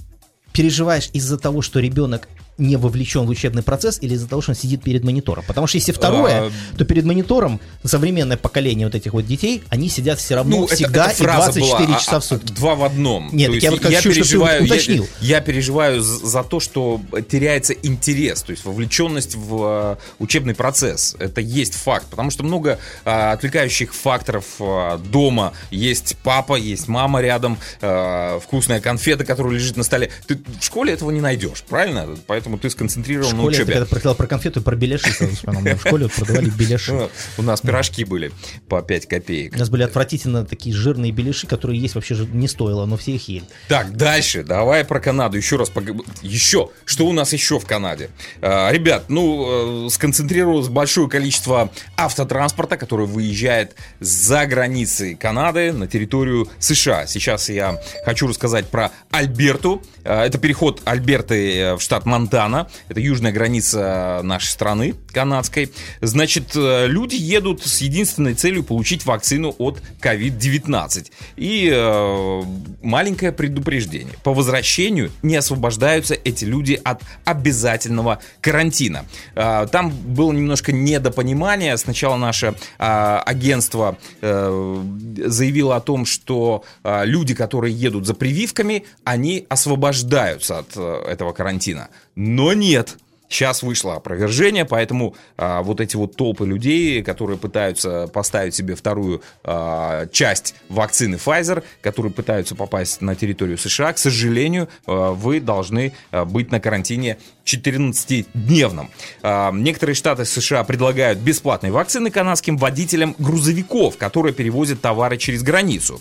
[0.54, 4.56] переживаешь из-за того, что ребенок не вовлечен в учебный процесс или из-за того, что он
[4.56, 5.44] сидит перед монитором?
[5.48, 9.89] Потому что если второе, А, то перед монитором современное поколение вот этих вот детей, они
[9.89, 12.26] сидят все равно Ну, это- всегда это и фраза 24 была, а- часа а- в
[12.26, 12.54] сутки.
[12.54, 13.30] Два в одном.
[13.34, 15.08] Нет, так я вот чтобы ты переживаю, я- уточнил.
[15.22, 21.15] Я, переживаю за, то, что теряется интерес, то есть вовлеченность в э, учебный процесс.
[21.20, 25.54] Это есть факт, потому что много э, отвлекающих факторов э, дома.
[25.72, 30.10] Есть папа, есть мама рядом, э, вкусная конфета, которая лежит на столе.
[30.28, 32.08] Ты в школе этого не найдешь, правильно?
[32.28, 33.73] Поэтому ты В сконцентрирован на ты учебе.
[33.73, 35.75] когда прочитал про конфету, про беляши сразу вспомнил.
[35.75, 36.93] В школе продавали беляши.
[36.93, 38.31] Ну, У нас пирожки были
[38.69, 39.53] по 5 копеек.
[39.55, 43.12] У нас были отвратительно такие жирные беляши, которые есть вообще же не стоило, но все
[43.15, 43.45] их ели.
[43.67, 44.43] Так, дальше.
[44.43, 45.38] Давай про Канаду.
[45.38, 46.69] Еще раз пог- Еще.
[46.86, 48.10] Что у нас еще в Канаде?
[48.41, 56.47] А, ребят, ну, э, сконцентрировалось большое количество автотранспорта, который выезжает за границы Канады на территорию
[56.60, 57.08] США.
[57.08, 59.81] Сейчас я хочу рассказать про Альберту.
[60.03, 62.35] А, это переход Альберты э, в штат Монтана.
[62.36, 65.71] Монтана, это южная граница нашей страны, канадской.
[66.02, 71.12] Значит, э, люди едут с единственной целью получить вакцину от COVID-19.
[71.38, 72.41] И э,
[72.84, 74.15] маленькое предупреждение.
[74.24, 79.06] По возвращению не освобождаются эти люди от обязательного карантина.
[79.36, 81.78] Э, там было немножко недопонимание.
[81.78, 84.84] Сначала наше э, агентство э,
[85.26, 91.32] заявило о том, что э, люди, которые едут за прививками, они освобождаются от э, этого
[91.32, 91.88] карантина.
[92.15, 92.97] Но нет.
[93.28, 99.21] Сейчас вышло опровержение, поэтому а, вот эти вот толпы людей, которые пытаются поставить себе вторую
[99.43, 105.93] а, часть вакцины Pfizer, которые пытаются попасть на территорию США, к сожалению, а, вы должны
[106.12, 108.89] а, быть на карантине 14-дневном.
[109.23, 115.99] А, некоторые штаты США предлагают бесплатные вакцины канадским водителям грузовиков, которые перевозят товары через границу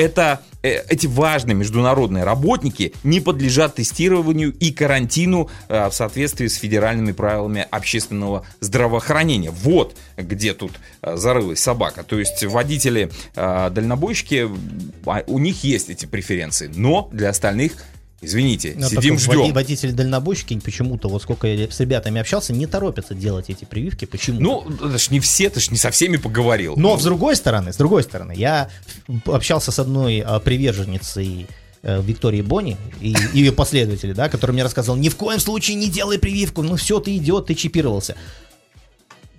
[0.00, 6.56] это, э, эти важные международные работники не подлежат тестированию и карантину э, в соответствии с
[6.56, 9.50] федеральными правилами общественного здравоохранения.
[9.50, 12.02] Вот где тут э, зарылась собака.
[12.02, 14.48] То есть водители, дальнобойщики,
[15.06, 17.72] а, у них есть эти преференции, но для остальных
[18.22, 19.52] Извините, Но сидим, ждем.
[19.52, 24.04] Водители-дальнобойщики почему-то, вот сколько я с ребятами общался, не торопятся делать эти прививки.
[24.04, 24.40] Почему?
[24.40, 26.74] Ну, это ж не все, ты ж не со всеми поговорил.
[26.76, 27.00] Но ну.
[27.00, 28.68] с другой стороны, с другой стороны, я
[29.24, 31.46] общался с одной а, приверженницей
[31.82, 35.88] э, Виктории Бонни и ее последователи, да, который мне рассказывал, ни в коем случае не
[35.88, 38.16] делай прививку, ну все, ты идет, ты чипировался.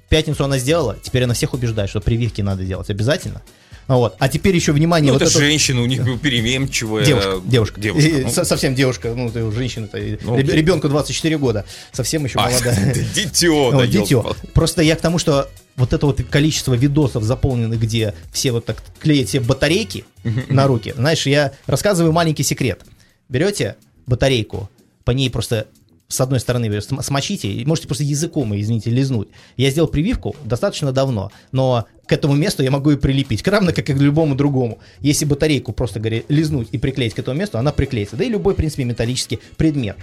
[0.08, 3.44] В пятницу она сделала, теперь она всех убеждает, что прививки надо делать обязательно.
[3.88, 4.16] Вот.
[4.20, 5.12] А теперь еще внимание.
[5.12, 7.06] Ну, вот это, это женщина, у них переменчивая.
[7.06, 7.42] Девушка.
[7.46, 7.82] Девушка.
[7.82, 8.10] девушка.
[8.10, 8.30] И, ну.
[8.30, 9.14] Совсем девушка.
[9.16, 9.98] Ну, ты женщина-то.
[10.22, 11.66] Ну, ребенку 24 года.
[11.92, 12.94] Совсем еще а, молодая.
[13.14, 14.36] Дитё, да, Дитё.
[14.54, 18.84] Просто я к тому, что вот это вот количество видосов заполнены, где все вот так
[19.00, 20.06] клеят себе батарейки
[20.50, 20.94] на руки.
[20.96, 22.82] Знаешь, я рассказываю маленький секрет.
[23.30, 24.70] Берете батарейку,
[25.04, 25.68] по ней просто
[26.12, 29.30] с одной стороны смочите, и можете просто языком, извините, лизнуть.
[29.58, 33.90] Я сделал прививку достаточно давно, но к этому месту я могу и прилепить, равно как
[33.90, 34.80] и к любому другому.
[35.00, 38.18] Если батарейку просто, говоря, лизнуть и приклеить к этому месту, она приклеится.
[38.18, 39.98] Да и любой, в принципе, металлический предмет.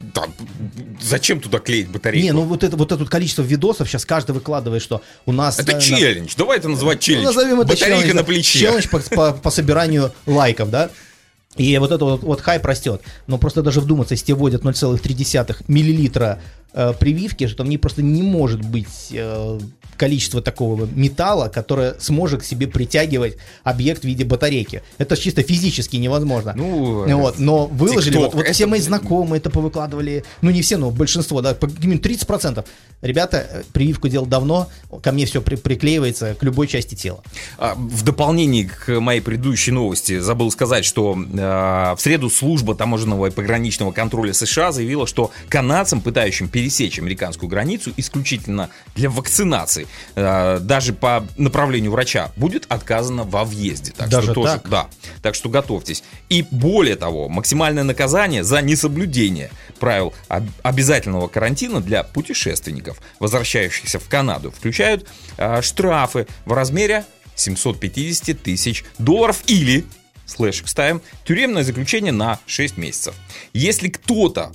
[0.00, 0.24] Да,
[1.02, 2.24] зачем туда клеить батарейку?
[2.24, 5.58] Не, ну вот это вот это количество видосов сейчас каждый выкладывает, что у нас...
[5.58, 7.24] Это на, челлендж, давай это называть челлендж.
[7.24, 8.58] Ну, назовем это Батарейка челлендж, на плече.
[8.60, 10.90] Челлендж по, по, по собиранию лайков, да?
[11.56, 13.02] И вот это вот, вот хайп растет.
[13.26, 16.40] Но просто даже вдуматься, если тебе вводят 0,3 миллилитра
[16.72, 19.58] э, прививки, что там не просто не может быть э,
[20.00, 24.82] количество такого металла, которое сможет к себе притягивать объект в виде батарейки.
[24.96, 26.54] Это чисто физически невозможно.
[26.56, 28.52] Ну, вот, но выложили, TikTok, вот, вот это...
[28.54, 32.64] все мои знакомые это повыкладывали, ну не все, но большинство, да, 30%.
[33.02, 34.68] Ребята, э, прививку делал давно,
[35.02, 37.22] ко мне все при приклеивается к любой части тела.
[37.58, 43.26] А, в дополнение к моей предыдущей новости забыл сказать, что э, в среду служба таможенного
[43.26, 50.58] и пограничного контроля США заявила, что канадцам, пытающим пересечь американскую границу исключительно для вакцинации, Э,
[50.60, 53.92] даже по направлению врача будет отказано во въезде.
[53.96, 54.68] Так даже что тоже, так?
[54.68, 54.88] Да.
[55.22, 56.02] Так что готовьтесь.
[56.28, 60.12] И более того, максимальное наказание за несоблюдение правил
[60.62, 67.04] обязательного карантина для путешественников, возвращающихся в Канаду, включают э, штрафы в размере
[67.36, 69.86] 750 тысяч долларов или
[70.26, 73.14] слэш ставим, тюремное заключение на 6 месяцев.
[73.52, 74.52] Если кто-то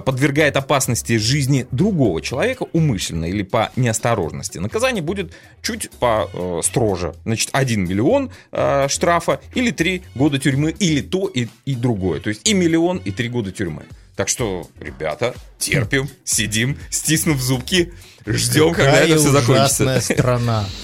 [0.00, 7.14] подвергает опасности жизни другого человека умышленно или по неосторожности, наказание будет чуть по э, строже.
[7.24, 12.20] Значит, 1 миллион э, штрафа или 3 года тюрьмы, или то и, и другое.
[12.20, 13.84] То есть и миллион, и 3 года тюрьмы.
[14.16, 17.92] Так что, ребята, терпим, сидим, стиснув зубки,
[18.26, 20.00] ждем, Какая когда это все закончится.
[20.00, 20.64] страна.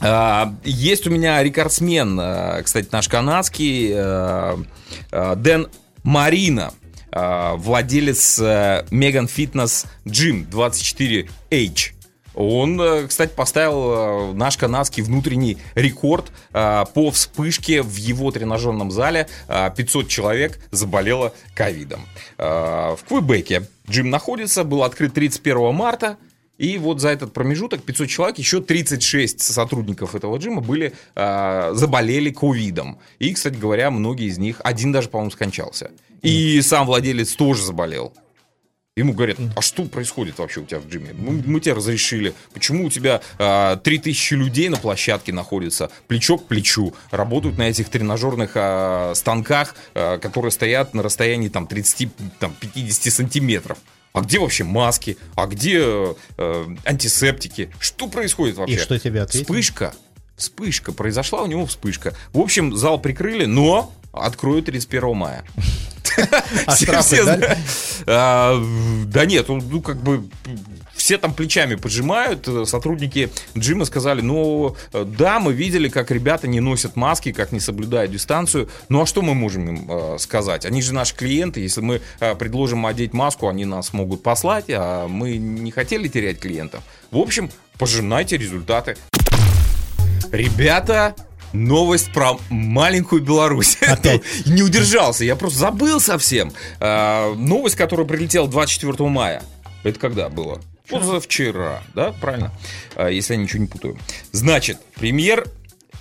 [0.00, 3.92] А, есть у меня рекордсмен, э, кстати, наш канадский,
[5.10, 5.66] Дэн
[6.04, 6.72] Марина.
[7.20, 11.94] А, владелец Megan Fitness Gym 24H.
[12.40, 18.92] Он, э, кстати, поставил э, наш канадский внутренний рекорд э, по вспышке в его тренажерном
[18.92, 19.26] зале.
[19.48, 22.06] 500 человек заболело ковидом.
[22.36, 26.16] В Квебеке джим находится, был открыт 31 марта.
[26.58, 32.30] И вот за этот промежуток 500 человек, еще 36 сотрудников этого джима были, э, заболели
[32.30, 32.98] ковидом.
[33.20, 35.92] И, кстати говоря, многие из них, один даже, по-моему, скончался.
[36.22, 38.12] И сам владелец тоже заболел.
[38.96, 41.14] Ему говорят, а что происходит вообще у тебя в джиме?
[41.16, 42.34] Мы, мы тебе разрешили.
[42.52, 47.90] Почему у тебя а, 3000 людей на площадке находятся, плечо к плечу, работают на этих
[47.90, 53.78] тренажерных а, станках, а, которые стоят на расстоянии там 30-50 сантиметров?
[54.18, 55.16] А где вообще маски?
[55.36, 57.70] А где э, антисептики?
[57.78, 58.74] Что происходит вообще?
[58.74, 59.44] И что тебе ответили?
[59.44, 59.94] Вспышка.
[60.36, 60.90] Вспышка.
[60.90, 62.14] Произошла у него вспышка.
[62.32, 65.44] В общем, зал прикрыли, но открою 31 мая.
[66.66, 67.18] А штрафы.
[68.06, 68.60] А,
[69.06, 70.28] Да нет, ну как бы
[71.08, 72.46] все там плечами поджимают.
[72.48, 77.50] Э, Сотрудники Джима сказали, ну э, да, мы видели, как ребята не носят маски, как
[77.50, 78.68] не соблюдают дистанцию.
[78.90, 80.66] Ну а что мы можем им э, сказать?
[80.66, 81.60] Они же наши клиенты.
[81.60, 86.40] Если мы э, предложим одеть маску, они нас могут послать, а мы не хотели терять
[86.40, 86.82] клиентов.
[87.10, 88.98] В общем, пожинайте результаты.
[90.30, 91.16] Ребята,
[91.54, 93.78] новость про маленькую Беларусь.
[93.80, 94.20] Опять.
[94.44, 96.52] Не удержался, я просто забыл совсем.
[96.80, 99.42] Новость, которая прилетела 24 мая.
[99.84, 100.60] Это когда было?
[100.88, 102.52] Позавчера, да, правильно?
[102.96, 103.98] А, если я ничего не путаю.
[104.32, 105.46] Значит, премьер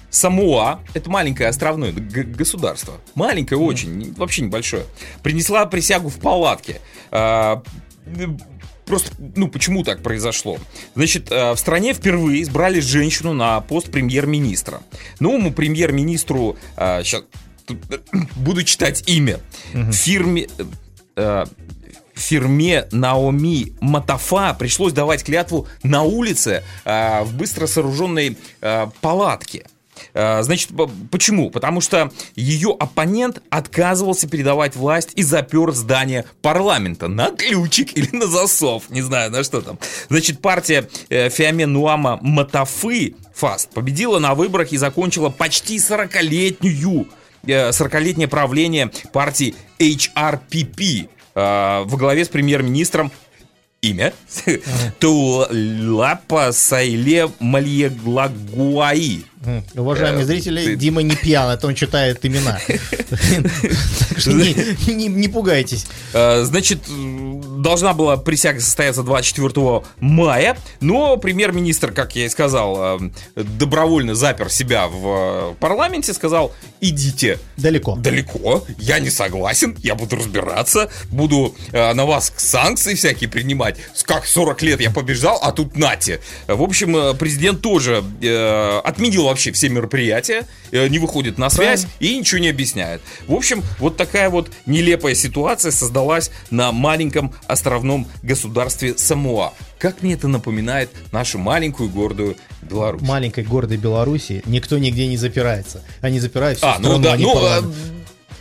[0.09, 4.85] Самоа, это маленькое островное государство, маленькое очень, вообще небольшое,
[5.21, 6.81] принесла присягу в палатке.
[7.11, 7.61] А,
[8.85, 10.57] Просто, ну, почему так произошло?
[10.95, 14.81] Значит, э, в стране впервые избрали женщину на пост премьер-министра.
[15.19, 17.23] Новому премьер-министру, сейчас
[18.37, 19.41] буду читать имя,
[19.91, 20.47] фирме,
[21.17, 21.45] э,
[22.19, 29.65] фирме Наоми Матафа пришлось давать клятву на улице э, в быстро сооруженной э, палатке.
[30.13, 30.71] Э, Значит,
[31.11, 31.49] почему?
[31.49, 38.27] Потому что ее оппонент отказывался передавать власть и запер здание парламента на ключик или на
[38.27, 39.79] засов, не знаю, на что там.
[40.09, 47.07] Значит, партия э, Феомен Нуама Матафы, ФАСТ, победила на выборах и закончила почти 40-летнюю
[47.45, 53.11] э, 40-летнее правление партии HRPP э, во главе с премьер-министром.
[53.81, 54.13] Имя?
[54.99, 59.23] Тулапа Сайле Мальеглагуаи.
[59.75, 62.59] Уважаемые Э, зрители, ты- Дима не пьян, это он читает имена.
[64.09, 65.85] Так что не- пугайтесь.
[66.13, 66.79] Э, Значит,
[67.61, 74.49] должна была присяга состояться 24 мая, но премьер-министр, как я и сказал, э, добровольно запер
[74.49, 77.95] себя в парламенте, сказал, идите Далеко.
[77.95, 83.77] далеко, я не согласен, я буду разбираться, буду на вас санкции всякие принимать.
[84.03, 86.21] Как 40 лет я побеждал, а тут нате.
[86.47, 88.03] В общем, президент тоже
[88.83, 93.01] отменил вообще все мероприятия, э, не выходит на связь и ничего не объясняет.
[93.27, 99.53] В общем, вот такая вот нелепая ситуация создалась на маленьком островном государстве Самоа.
[99.79, 103.01] Как мне это напоминает нашу маленькую гордую Беларусь.
[103.01, 105.83] маленькой гордой Беларуси никто нигде не запирается.
[106.01, 107.61] Они запирают всю А, ну страну, да, а не ну, э,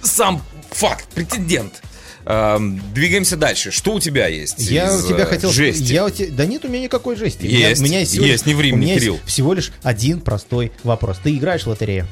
[0.02, 1.82] сам факт, претендент.
[2.28, 3.70] Эм, двигаемся дальше.
[3.70, 4.58] Что у тебя есть?
[4.58, 5.50] Я у тебя э, хотел...
[5.52, 5.92] жести?
[5.92, 6.32] Я у тебя...
[6.32, 7.46] Да нет у меня никакой жести.
[7.46, 9.20] У меня- Есть, у меня всего есть, лишь- не времени, у меня есть Кирилл.
[9.24, 11.18] всего лишь один простой вопрос.
[11.22, 12.06] Ты играешь в лотерею?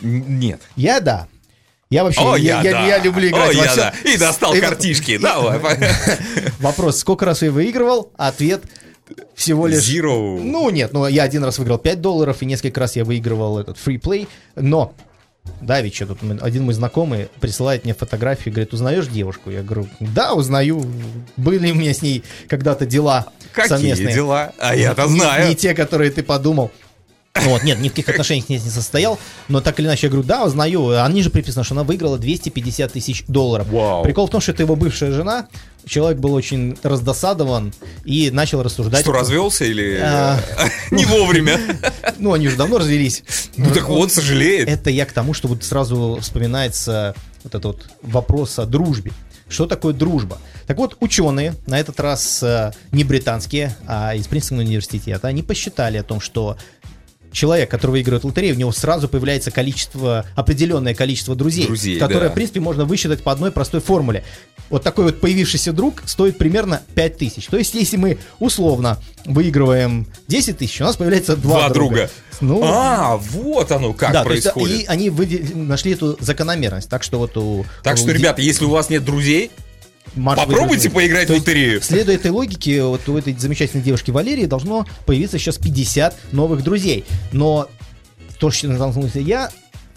[0.00, 0.60] Нет.
[0.76, 1.26] Я да.
[1.90, 2.86] Я вообще, О, я, я, я- да.
[2.86, 3.94] я люблю играть О, во я, да.
[4.04, 5.18] И достал Это- картишки.
[5.22, 5.58] Давай.
[6.60, 8.12] Вопрос, сколько раз я выигрывал?
[8.16, 8.62] Ответ
[9.34, 9.82] всего лишь...
[9.82, 10.40] Zero.
[10.40, 13.78] Ну, нет, ну я один раз выиграл 5 долларов, и несколько раз я выигрывал этот
[13.78, 14.94] фриплей, но...
[15.60, 19.50] Давича, тут один мой знакомый присылает мне фотографию, говорит, узнаешь девушку?
[19.50, 20.84] Я говорю, да, узнаю.
[21.36, 24.14] Были у меня с ней когда-то дела Какие совместные.
[24.14, 24.52] дела?
[24.58, 25.48] А я-то знаю.
[25.48, 26.70] Не те, которые ты подумал.
[27.34, 30.10] Вот, нет, ни в каких отношениях с ней не состоял, но так или иначе я
[30.10, 30.90] говорю, да, узнаю.
[31.00, 33.68] А ниже приписано, что она выиграла 250 тысяч долларов.
[33.68, 34.02] Вау.
[34.02, 35.46] Прикол в том, что это его бывшая жена.
[35.86, 37.72] Человек был очень раздосадован
[38.04, 39.02] и начал рассуждать.
[39.02, 40.40] Что, развелся или А.
[40.90, 41.58] не вовремя?
[42.18, 43.22] Ну, они уже давно развелись.
[43.56, 44.68] Ну так вот, сожалеет.
[44.68, 47.14] Это я к тому, что вот сразу вспоминается
[47.44, 49.12] вот этот вот вопрос о дружбе.
[49.48, 50.38] Что такое дружба?
[50.66, 55.96] Так вот, ученые, на этот раз э, не британские, а из Принстона университета, они посчитали
[55.96, 56.56] о том, что
[57.32, 62.30] человек, который выигрывает лотерею, у него сразу появляется количество, определенное количество друзей, Друзей, которое, да.
[62.30, 64.24] в принципе, можно высчитать по одной простой формуле.
[64.68, 67.46] Вот такой вот появившийся друг стоит примерно 5 тысяч.
[67.46, 72.10] То есть, если мы условно выигрываем 10 тысяч, у нас появляется два, Два друга.
[72.40, 74.80] Ну, А, вот оно как да, есть, происходит.
[74.80, 76.88] и они выде- нашли эту закономерность.
[76.88, 77.66] Так что вот у...
[77.82, 79.50] Так у что, Ди- ребята, если у вас нет друзей,
[80.14, 80.92] Марш попробуйте выиграть.
[80.92, 81.80] поиграть То в лотерею.
[81.82, 87.04] Следуя этой логике, вот у этой замечательной девушки Валерии должно появиться сейчас 50 новых друзей.
[87.32, 87.68] Но
[88.38, 89.50] то, что наткнулся я,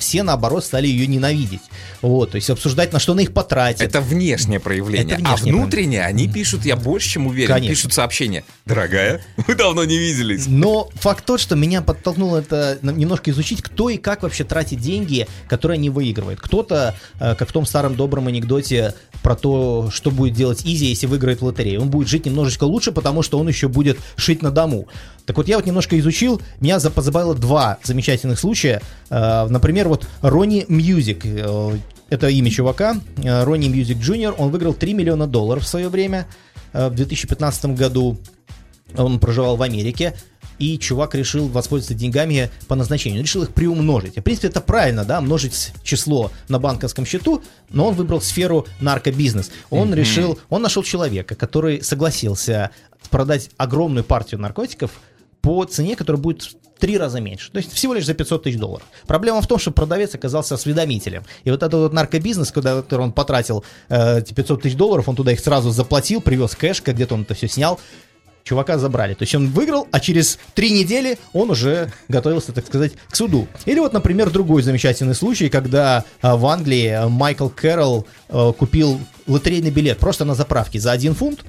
[0.03, 1.61] все наоборот стали ее ненавидеть.
[2.01, 3.81] Вот, то есть обсуждать, на что она их потратит.
[3.81, 5.15] Это внешнее проявление.
[5.15, 7.73] Это а внешнее внутреннее они пишут, я больше чем уверен, Конечно.
[7.73, 8.43] пишут сообщение.
[8.65, 10.45] Дорогая, мы давно не виделись.
[10.47, 15.27] Но факт тот, что меня подтолкнуло это немножко изучить, кто и как вообще тратит деньги,
[15.47, 16.41] которые они выигрывают.
[16.41, 21.07] Кто-то, э, как в том старом добром анекдоте про то, что будет делать Изи, если
[21.07, 21.81] выиграет в лотерею.
[21.81, 24.87] Он будет жить немножечко лучше, потому что он еще будет шить на дому.
[25.25, 28.81] Так вот, я вот немножко изучил, меня за- позабавило два замечательных случая.
[29.09, 31.77] Э, Например, вот Ronnie Music, э,
[32.09, 36.27] это имя чувака, Ronnie Music Junior, он выиграл 3 миллиона долларов в свое время,
[36.73, 38.17] э, в 2015 году.
[38.97, 40.13] Он проживал в Америке.
[40.59, 43.19] И чувак решил воспользоваться деньгами по назначению.
[43.19, 44.17] Он решил их приумножить.
[44.17, 49.51] В принципе, это правильно, да, множить число на банковском счету, но он выбрал сферу наркобизнес.
[49.69, 49.95] Он Mm-hmm.
[49.95, 52.71] решил, он нашел человека, который согласился
[53.09, 54.91] продать огромную партию наркотиков
[55.41, 57.51] по цене, которая будет в три раза меньше.
[57.51, 58.85] То есть всего лишь за 500 тысяч долларов.
[59.07, 61.23] Проблема в том, что продавец оказался осведомителем.
[61.43, 65.15] И вот этот вот наркобизнес, когда который он потратил э, эти 500 тысяч долларов, он
[65.15, 67.79] туда их сразу заплатил, привез кэш, где-то он это все снял,
[68.43, 69.13] чувака забрали.
[69.13, 73.47] То есть он выиграл, а через три недели он уже готовился, так сказать, к суду.
[73.65, 79.71] Или вот, например, другой замечательный случай, когда а, в Англии Майкл Кэрролл а, купил лотерейный
[79.71, 81.41] билет просто на заправке за один фунт.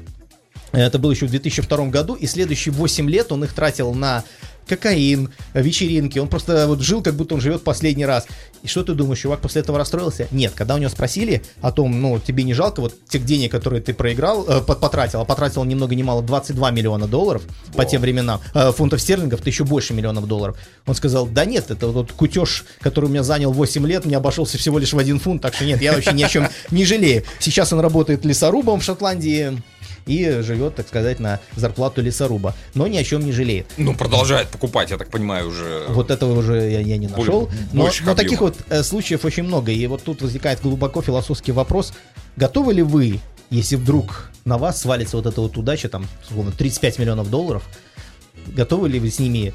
[0.73, 4.25] Это было еще в 2002 году, и следующие 8 лет он их тратил на
[4.67, 6.19] кокаин, вечеринки.
[6.19, 8.27] Он просто вот жил, как будто он живет последний раз.
[8.63, 10.27] И что ты думаешь, чувак после этого расстроился?
[10.31, 13.83] Нет, когда у него спросили о том, ну, тебе не жалко вот тех денег, которые
[13.83, 17.43] ты проиграл, э, потратил, а потратил ни много ни мало 22 миллиона долларов
[17.75, 17.77] О.
[17.77, 20.57] по тем временам, э, фунтов стерлингов, это еще больше миллионов долларов.
[20.87, 24.57] Он сказал, да нет, это вот кутеж, который у меня занял 8 лет, мне обошелся
[24.57, 27.25] всего лишь в один фунт, так что нет, я вообще ни о чем не жалею.
[27.41, 29.63] Сейчас он работает лесорубом в Шотландии,
[30.07, 33.67] и живет, так сказать, на зарплату лесоруба, но ни о чем не жалеет.
[33.77, 35.85] Ну, продолжает покупать, я так понимаю, уже.
[35.89, 37.51] Вот этого уже я, я не нашел.
[37.73, 39.73] Но, но таких вот э, случаев очень много.
[39.73, 41.93] И вот тут возникает глубоко философский вопрос.
[42.37, 46.99] Готовы ли вы, если вдруг на вас свалится вот эта вот удача, там, условно, 35
[46.99, 47.65] миллионов долларов,
[48.47, 49.55] готовы ли вы с ними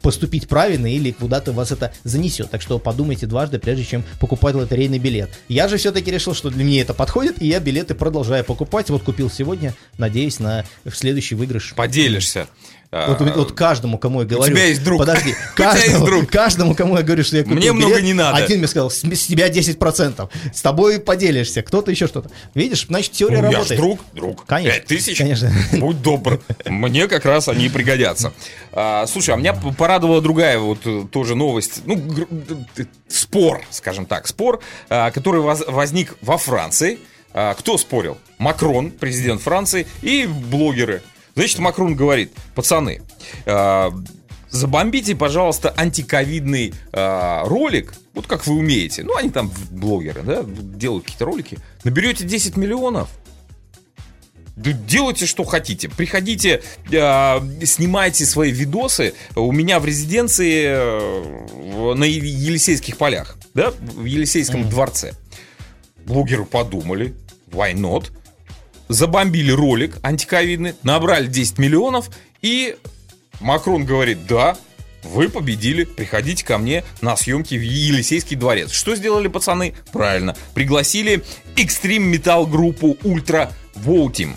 [0.00, 2.50] поступить правильно или куда-то вас это занесет.
[2.50, 5.30] Так что подумайте дважды, прежде чем покупать лотерейный билет.
[5.48, 8.90] Я же все-таки решил, что для меня это подходит, и я билеты продолжаю покупать.
[8.90, 11.74] Вот купил сегодня, надеюсь на следующий выигрыш.
[11.74, 12.48] Поделишься.
[12.92, 14.42] Вот, вот каждому, кому я говорю...
[14.42, 14.98] У тебя есть друг.
[14.98, 15.36] Подожди.
[15.54, 16.28] Каждому, друг.
[16.28, 18.36] каждому, кому я говорю, что я купил Мне билет, много не надо.
[18.38, 20.28] Один мне сказал, с, с тебя 10%.
[20.52, 22.32] С тобой поделишься, кто-то еще что-то.
[22.54, 23.70] Видишь, значит, теория ну, работает.
[23.70, 24.44] Я друг, друг.
[24.44, 24.80] Конечно.
[24.80, 25.18] 5 тысяч?
[25.18, 25.52] Конечно.
[25.74, 26.40] Будь добр.
[26.66, 28.32] Мне как раз они пригодятся.
[28.72, 31.82] А, слушай, а меня порадовала другая вот э, тоже новость.
[31.84, 32.02] Ну,
[33.06, 34.26] спор, скажем так.
[34.26, 36.98] Спор, а, который возник во Франции.
[37.32, 38.18] А, кто спорил?
[38.38, 41.02] Макрон, президент Франции, и блогеры.
[41.40, 43.00] Значит, Макрон говорит, пацаны,
[43.46, 43.90] э,
[44.50, 49.04] забомбите, пожалуйста, антиковидный э, ролик, вот как вы умеете.
[49.04, 51.56] Ну, они там блогеры, да, делают какие-то ролики.
[51.82, 53.08] Наберете 10 миллионов,
[54.54, 55.88] делайте, что хотите.
[55.88, 56.62] Приходите,
[56.92, 64.64] э, снимайте свои видосы у меня в резиденции э, на Елисейских полях, да, в Елисейском
[64.64, 64.68] mm-hmm.
[64.68, 65.14] дворце.
[66.04, 67.14] Блогеры подумали,
[67.50, 68.10] why not?
[68.90, 72.10] Забомбили ролик антиковидный, набрали 10 миллионов,
[72.42, 72.76] и
[73.40, 74.56] Макрон говорит, да,
[75.02, 78.70] вы победили, приходите ко мне на съемки в Елисейский дворец.
[78.72, 79.74] Что сделали пацаны?
[79.92, 81.22] Правильно, пригласили
[81.56, 84.36] экстрим метал группу Ультра Воутим.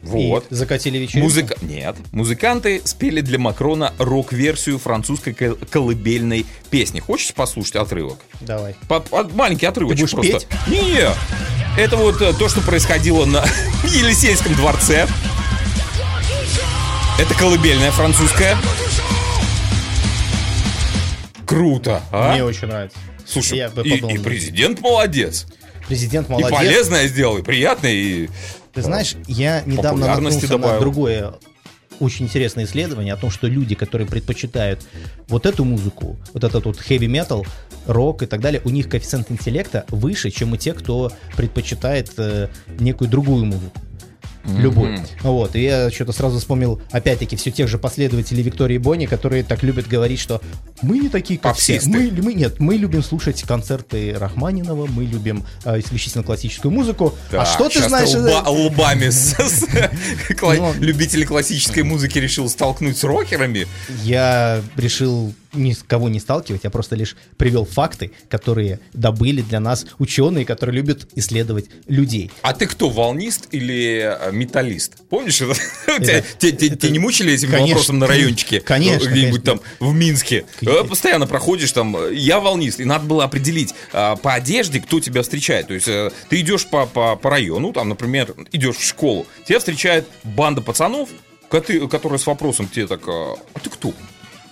[0.00, 0.46] Вот.
[0.50, 1.28] И закатили вечеринку?
[1.28, 1.56] Музыка...
[1.60, 1.96] Нет.
[2.12, 7.00] Музыканты спели для Макрона рок-версию французской колыбельной песни.
[7.00, 8.20] Хочешь послушать отрывок?
[8.40, 8.76] Давай.
[8.88, 10.48] По -по Маленький отрывочек Ты будешь просто.
[10.66, 10.68] Петь?
[10.68, 13.44] Не, это вот э, то, что происходило на
[13.84, 15.08] Елисейском дворце.
[17.18, 18.56] Это колыбельная французская.
[21.44, 22.32] Круто, а?
[22.32, 22.96] Мне очень нравится.
[23.26, 25.46] Слушай, Я и, и президент молодец.
[25.88, 26.50] Президент молодец.
[26.50, 28.28] И полезное сделал, и приятное, и...
[28.78, 30.74] Ты знаешь, я недавно наткнулся добавил.
[30.74, 31.34] на другое
[31.98, 34.86] очень интересное исследование о том, что люди, которые предпочитают
[35.26, 37.44] вот эту музыку, вот этот вот heavy metal,
[37.86, 42.50] рок и так далее, у них коэффициент интеллекта выше, чем у тех, кто предпочитает э,
[42.78, 43.80] некую другую музыку
[44.44, 44.90] любой.
[44.90, 45.08] Mm-hmm.
[45.22, 49.62] Вот, и я что-то сразу вспомнил, опять-таки, все тех же последователей Виктории Бонни, которые так
[49.62, 50.40] любят говорить, что
[50.82, 51.80] мы не такие, как все.
[51.86, 57.14] Мы, мы, нет, мы любим слушать концерты Рахманинова, мы любим э, исключительно классическую музыку.
[57.30, 58.08] Да, а что ты знаешь?
[58.10, 59.08] Лба, лбами
[60.42, 63.66] ну, любители классической музыки решил столкнуть с рокерами?
[64.02, 70.44] Я решил никого не сталкивать, я просто лишь привел факты, которые добыли для нас ученые,
[70.44, 72.30] которые любят исследовать людей.
[72.42, 74.96] А ты кто, волнист или э, металлист?
[75.08, 75.38] Помнишь?
[75.98, 78.60] Тебя не мучили этим вопросом на райончике?
[78.60, 79.08] Конечно.
[79.08, 80.44] Где-нибудь там в Минске.
[80.62, 85.22] Э, постоянно проходишь там, я волнист, и надо было определить а, по одежде, кто тебя
[85.22, 85.68] встречает.
[85.68, 89.58] То есть э, ты идешь по, по, по району, там, например, идешь в школу, тебя
[89.58, 91.08] встречает банда пацанов,
[91.48, 93.94] которые с вопросом тебе так, а ты кто?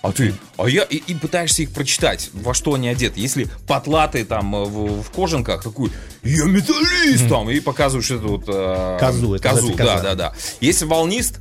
[0.07, 3.19] А ты, а я и, и пытаешься их прочитать, во что они одеты.
[3.19, 5.91] Если потлатые там э, в, в кожанках, такой,
[6.23, 7.29] я металлист mm.
[7.29, 8.45] там, и показываешь эту вот...
[8.47, 10.33] Э, козу, это козу, да, да, да.
[10.61, 11.39] Если волнист,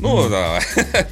[0.00, 0.60] Ну да,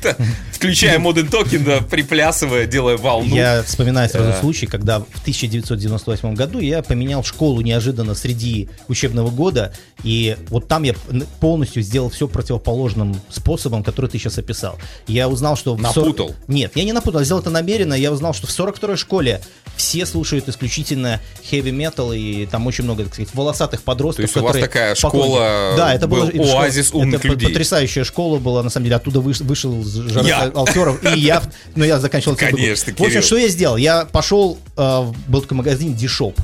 [0.52, 3.34] включая Modern Talking, да, приплясывая, делая волну.
[3.34, 9.72] Я вспоминаю сразу случай, когда в 1998 году я поменял школу неожиданно среди учебного года,
[10.02, 10.94] и вот там я
[11.40, 14.78] полностью сделал все противоположным способом, который ты сейчас описал.
[15.06, 15.76] Я узнал, что...
[15.76, 16.34] Напутал?
[16.46, 17.94] Нет, я не напутал, я сделал это намеренно.
[17.94, 19.40] Я узнал, что в 42-й школе
[19.78, 21.20] все слушают исключительно
[21.50, 24.16] heavy metal, и там очень много, так сказать, волосатых подростков.
[24.16, 25.28] То есть у вас такая поклонники.
[25.30, 27.48] школа, Да, это был школа- оазис умных это людей.
[27.48, 29.82] потрясающая школа была, на самом деле, оттуда выш- вышел
[30.22, 30.50] Я.
[30.54, 31.42] Алтеров, и я,
[31.74, 32.36] ну я заканчивал.
[32.36, 33.76] Конечно, В общем, что я сделал?
[33.78, 36.34] Я пошел, э, был такой магазин D-Shop.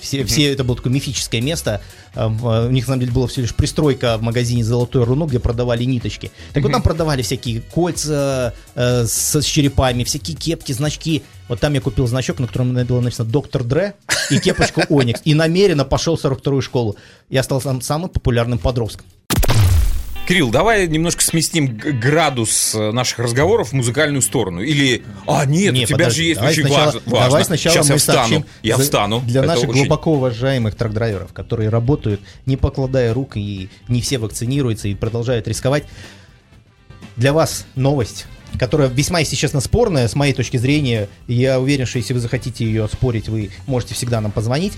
[0.00, 1.80] Все, все это было такое мифическое место.
[2.14, 5.26] Э, в- У них, на самом деле, была всего лишь пристройка в магазине «Золотое руно»,
[5.26, 6.30] где продавали ниточки.
[6.52, 11.22] Так вот там продавали всякие кольца э, с, с черепами, всякие кепки, значки.
[11.48, 13.94] Вот там я купил значок, на котором было написано «Доктор Дре»
[14.30, 15.20] и кепочку «Оникс».
[15.24, 16.96] И намеренно пошел в 42-ю школу.
[17.28, 19.06] Я стал сам, самым популярным подростком.
[20.30, 24.60] Кирилл, давай немножко сместим градус э, наших разговоров в музыкальную сторону.
[24.60, 27.00] Или, а нет, Не, у тебя подожди, же есть очень сначала- важно.
[27.06, 28.44] Давай сначала Сейчас мы я встану.
[28.62, 29.22] Я встану.
[29.26, 34.18] Для Это наших очень- глубоко уважаемых трак-драйверов, которые работают, не покладая рук, и не все
[34.18, 35.82] вакцинируются и продолжают рисковать.
[37.16, 38.26] Для вас новость,
[38.56, 41.08] которая весьма, если честно, спорная, с моей точки зрения.
[41.26, 44.74] Я уверен, что если вы захотите ее спорить, вы можете всегда нам позвонить.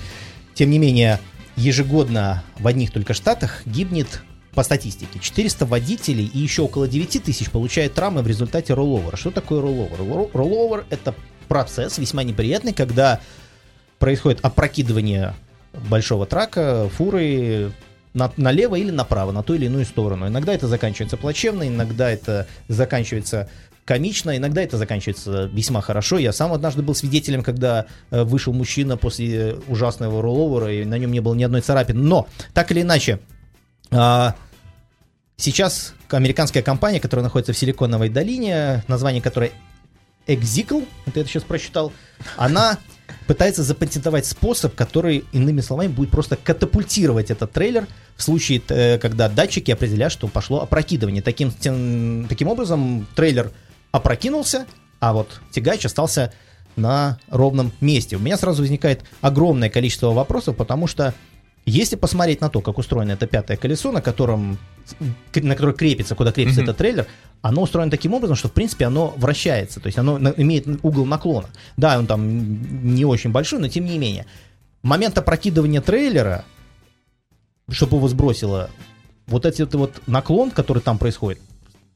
[0.55, 1.21] Тем не менее,
[1.57, 4.23] ежегодно в одних только штатах гибнет
[4.55, 9.17] по статистике 400 водителей и еще около 9 тысяч получают травмы в результате ролловера.
[9.17, 9.97] Что такое ролловер?
[9.99, 11.15] Ролл- Ролловер это
[11.49, 13.21] процесс весьма неприятный, когда
[13.99, 15.35] происходит опрокидывание
[15.89, 17.73] большого трака, фуры
[18.15, 20.29] на- налево или направо, на ту или иную сторону.
[20.29, 23.49] Иногда это заканчивается плачевно, иногда это заканчивается
[23.87, 26.19] комично, иногда это заканчивается весьма хорошо.
[26.19, 31.11] Я сам однажды был свидетелем, когда э, вышел мужчина после ужасного ролловера, и на нем
[31.11, 32.01] не было ни одной царапины.
[32.01, 33.19] Но, так или иначе,
[35.37, 39.53] сейчас американская компания, которая находится в Силиконовой долине, название которой
[40.27, 41.93] Exicl, это я сейчас прочитал,
[42.37, 42.79] она
[43.27, 47.87] пытается запатентовать способ, который, иными словами, будет просто катапультировать этот трейлер
[48.17, 51.23] в случае, э, когда датчики определяют, что пошло опрокидывание.
[51.23, 53.51] Таким, тем- таким образом, трейлер
[53.91, 54.67] опрокинулся,
[55.01, 56.33] а вот тягач остался
[56.77, 58.17] на ровном месте.
[58.17, 61.15] У меня сразу возникает огромное количество вопросов, потому что
[61.65, 64.59] если посмотреть на то, как устроено это пятое колесо, на котором
[65.35, 66.71] на которое крепится, куда крепится Мгм.
[66.71, 67.07] этот трейлер,
[67.41, 71.07] оно устроено таким образом, что в принципе оно вращается, то есть оно на- имеет угол
[71.07, 71.49] наклона.
[71.77, 74.27] Да, он там не очень большой, но тем не менее.
[74.83, 76.45] Момент опрокидывания трейлера,
[77.71, 78.71] чтобы его сбросило,
[79.27, 81.41] вот этот вот наклон, который там происходит,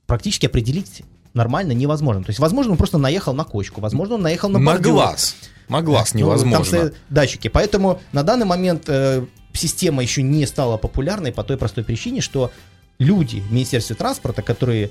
[0.07, 1.03] практически определить
[1.35, 2.23] нормально невозможно.
[2.23, 4.93] То есть, возможно, он просто наехал на кочку, возможно, он наехал на На бордюр.
[4.93, 5.37] глаз.
[5.69, 6.79] На глаз невозможно.
[6.79, 7.49] Там датчики.
[7.49, 9.27] Поэтому на данный момент э,
[9.57, 12.51] система еще не стала популярной по той простой причине, что
[12.99, 14.91] люди в Министерстве транспорта, которые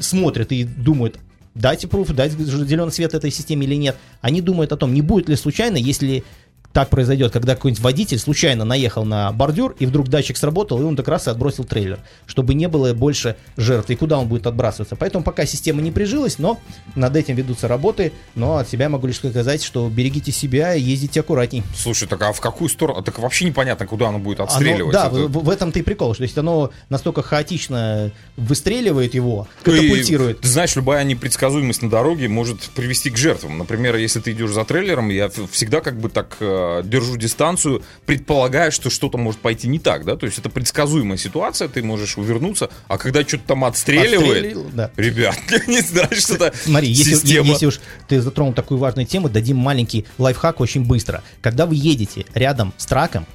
[0.00, 1.18] смотрят и думают,
[1.54, 5.28] дать пруф, дать зеленый свет этой системе или нет, они думают о том, не будет
[5.28, 6.24] ли случайно, если
[6.78, 10.94] так произойдет, когда какой-нибудь водитель случайно наехал на бордюр, и вдруг датчик сработал, и он
[10.94, 14.94] как раз и отбросил трейлер, чтобы не было больше жертв, и куда он будет отбрасываться.
[14.94, 16.60] Поэтому пока система не прижилась, но
[16.94, 21.18] над этим ведутся работы, но от себя могу лишь сказать, что берегите себя и ездите
[21.18, 21.64] аккуратней.
[21.76, 23.02] Слушай, так а в какую сторону?
[23.02, 24.92] Так вообще непонятно, куда оно будет Оно- отстреливать.
[24.92, 29.72] да, Это- в, в этом-то и прикол, что есть оно настолько хаотично выстреливает его, Ну
[29.74, 30.42] и, катапультирует.
[30.42, 33.58] ты знаешь, любая непредсказуемость на дороге может привести к жертвам.
[33.58, 36.36] Например, если ты идешь за трейлером, я всегда как бы так
[36.68, 41.18] э, держу дистанцию, предполагая, что что-то может пойти не так, да, то есть это предсказуемая
[41.18, 44.90] ситуация, ты можешь увернуться, а когда что-то там отстреливает, Отстрелил, да.
[44.96, 50.06] ребят, не знаю, что-то Смотри, если, если уж ты затронул такую важную тему, дадим маленький
[50.18, 51.22] лайфхак очень быстро.
[51.40, 53.26] Когда вы едете рядом с траком,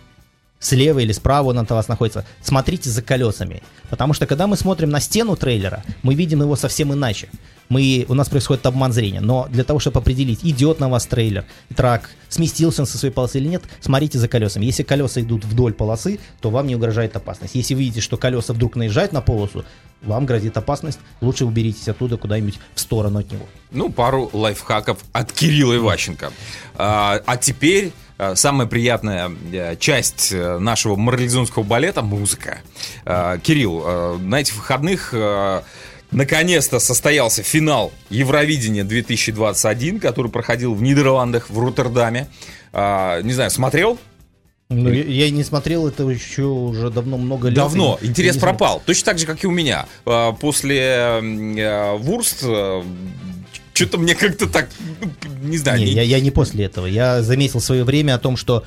[0.63, 3.61] слева или справа он от вас находится, смотрите за колесами.
[3.89, 7.29] Потому что когда мы смотрим на стену трейлера, мы видим его совсем иначе.
[7.69, 9.21] Мы, у нас происходит обман зрения.
[9.21, 11.45] Но для того, чтобы определить, идет на вас трейлер,
[11.75, 14.65] трак, сместился он со своей полосы или нет, смотрите за колесами.
[14.65, 17.55] Если колеса идут вдоль полосы, то вам не угрожает опасность.
[17.55, 19.65] Если видите, что колеса вдруг наезжают на полосу,
[20.01, 23.45] вам грозит опасность, лучше уберитесь оттуда куда-нибудь в сторону от него.
[23.71, 26.31] Ну, пару лайфхаков от Кирилла Иващенко.
[26.75, 27.91] А, а теперь
[28.35, 32.59] самая приятная э, часть э, нашего морализонского балета– музыка.
[33.05, 35.61] Кирилл, э, на этих выходных э,
[36.11, 42.27] наконец-то состоялся финал Евровидения 2021, который проходил в Нидерландах, в Роттердаме.
[42.73, 43.97] Не знаю, смотрел?
[44.69, 47.55] Ну, я, я не смотрел это еще уже давно, много лет.
[47.57, 47.99] Давно.
[48.01, 48.81] И- Интерес пропал.
[48.85, 49.85] Точно так же, как и у меня.
[50.39, 52.43] После э, Вурст
[53.73, 54.69] что-то мне как-то так,
[55.01, 55.11] ну,
[55.49, 55.79] не знаю.
[55.79, 56.85] Не, не- я, я не после этого.
[56.85, 58.63] Я заметил свое время о том, что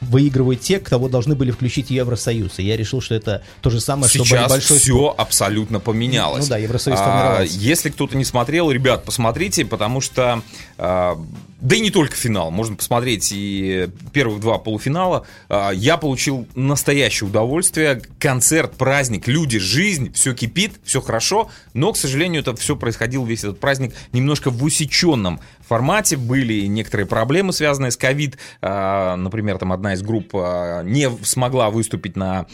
[0.00, 2.58] выигрывают те, кого должны были включить Евросоюз.
[2.58, 6.44] И я решил, что это то же самое, что Сейчас большой все абсолютно поменялось.
[6.44, 7.42] Ну да, Евросоюз А.
[7.44, 10.42] Если кто-то не смотрел, ребят, посмотрите, потому что
[10.78, 11.18] а,
[11.60, 15.26] да и не только финал, можно посмотреть и первых два полуфинала.
[15.48, 18.02] А, Я получил настоящее удовольствие.
[18.18, 21.50] Концерт, праздник, люди, жизнь, все кипит, все хорошо.
[21.72, 26.18] Но, к сожалению, это все происходило, весь этот праздник, немножко в усеченном формате.
[26.18, 28.36] Были некоторые проблемы, связанные с ковид.
[28.60, 32.46] А, Например, там одна из групп а, не смогла выступить на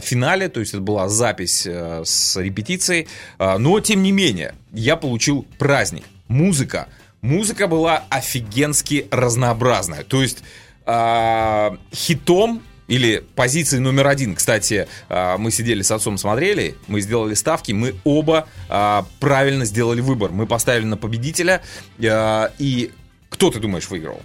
[0.00, 3.08] финале, то есть это была запись э, с репетицией.
[3.38, 6.04] Но, тем не менее, я получил праздник.
[6.28, 6.88] Музыка.
[7.24, 10.04] Музыка была офигенски разнообразная.
[10.04, 10.42] То есть
[10.84, 14.34] а, хитом или позиции номер один.
[14.34, 20.02] Кстати, а, мы сидели с отцом, смотрели, мы сделали ставки, мы оба а, правильно сделали
[20.02, 20.32] выбор.
[20.32, 21.62] Мы поставили на победителя.
[22.04, 22.90] а, И
[23.30, 24.20] кто, ты думаешь, выиграл?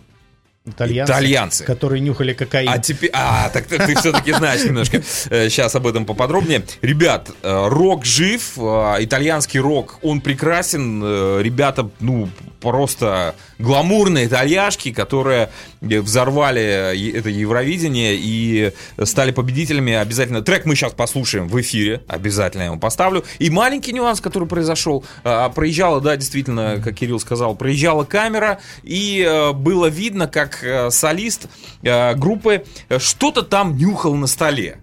[0.65, 1.63] Итальянцы, Итальянцы.
[1.63, 2.67] которые нюхали кокаин.
[2.69, 3.11] А теперь...
[3.13, 5.01] А, так ты, все-таки знаешь немножко.
[5.01, 6.63] Сейчас об этом поподробнее.
[6.81, 11.01] Ребят, э, рок жив, э, итальянский рок, он прекрасен.
[11.01, 12.29] Э, Ребята, ну,
[12.62, 15.49] просто гламурные итальяшки, которые
[15.82, 19.93] взорвали это Евровидение и стали победителями.
[19.93, 22.01] Обязательно трек мы сейчас послушаем в эфире.
[22.07, 23.24] Обязательно я его поставлю.
[23.39, 25.03] И маленький нюанс, который произошел.
[25.24, 30.89] А, Проезжала, да, действительно, как Кирилл сказал, проезжала камера, и э, было видно, как э,
[30.91, 31.47] солист
[31.82, 32.66] э, группы
[32.97, 34.80] что-то там нюхал на столе.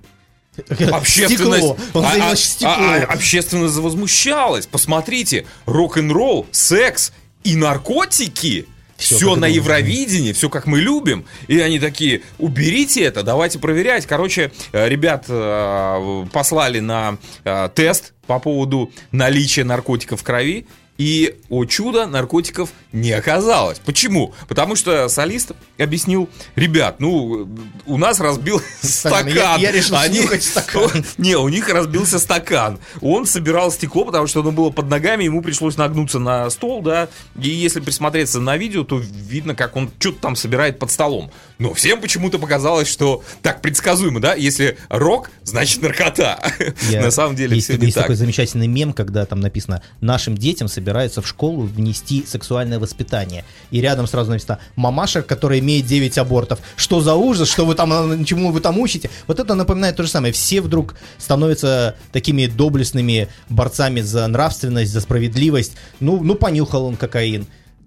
[0.91, 4.66] Общественность, а- а- а- а- общественность возмущалась.
[4.66, 7.12] Посмотрите, рок-н-ролл, секс
[7.47, 8.66] и наркотики.
[8.97, 11.26] Все на Евровидении, все как мы любим.
[11.49, 14.07] И они такие, уберите это, давайте проверять.
[14.07, 20.66] Короче, э, ребят э, послали на э, тест по поводу наличия наркотиков в крови.
[20.99, 23.78] И, о чудо, наркотиков не оказалось.
[23.84, 24.32] Почему?
[24.49, 27.49] Потому что солист объяснил, ребят, ну,
[27.84, 29.28] у нас разбил Стакан.
[29.28, 31.05] Я- я решил Они- стакан.
[31.18, 32.78] Не, у них разбился стакан.
[33.03, 37.09] Он собирал стекло, потому что оно было под ногами, ему пришлось нагнуться на стол, да.
[37.40, 41.30] И если присмотреться на видео, то видно, как он что-то там собирает под столом.
[41.59, 44.34] Но всем почему-то показалось, что так предсказуемо, да?
[44.34, 46.40] Если рок, значит наркота.
[46.90, 48.05] Я- На самом деле есть, все не есть так.
[48.05, 53.45] такой замечательный мем, когда там написано «Нашим детям собираются в школу внести сексуальное воспитание».
[53.72, 56.61] И рядом сразу написано «Мамаша, которая имеет 9 абортов».
[56.76, 57.51] Что за ужас?
[57.51, 59.11] Что вы там, чему вы там учите?
[59.26, 60.32] Вот это напоминает то же самое.
[60.32, 65.72] Все вдруг становятся такими доблестными борцами за нравственность, за справедливость.
[65.99, 67.47] Ну, ну понюхал он кокаин.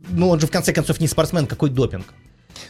[0.09, 2.13] Ну, он же в конце концов не спортсмен, какой допинг?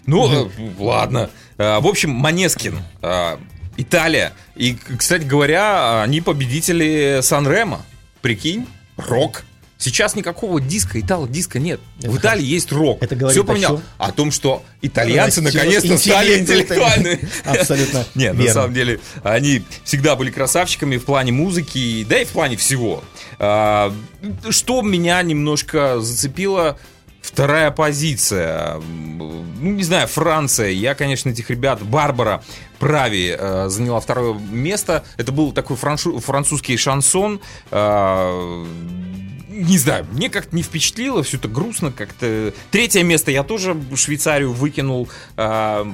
[0.05, 1.29] Ну, э, ладно.
[1.57, 3.37] Э, В общем, Манескин, э,
[3.77, 4.33] Италия.
[4.55, 7.81] И, кстати говоря, они победители Сан-Ремо.
[8.21, 8.67] Прикинь,
[8.97, 9.45] рок.
[9.81, 11.79] Сейчас никакого диска, итало-диска нет.
[11.99, 13.01] Это в Италии есть рок.
[13.01, 13.77] Это говорит Все о поменял.
[13.77, 13.83] чём?
[13.97, 17.19] О том, что итальянцы наконец-то стали интеллект интеллектуальны.
[17.45, 22.29] Абсолютно Нет, на самом деле, они всегда были красавчиками в плане музыки, да и в
[22.29, 23.05] плане всего.
[23.39, 23.93] А,
[24.49, 26.77] Что меня немножко зацепило,
[27.21, 28.81] вторая позиция.
[28.81, 30.71] Ну, не знаю, Франция.
[30.71, 32.43] Я, конечно, этих ребят, Барбара
[32.79, 35.05] Прави э, заняла второе место.
[35.15, 37.39] Это был такой франшу- французский шансон.
[37.71, 38.65] А,
[39.49, 42.53] не знаю, мне как-то не впечатлило, все это грустно как-то.
[42.71, 45.09] Третье место я тоже Швейцарию выкинул.
[45.37, 45.87] А,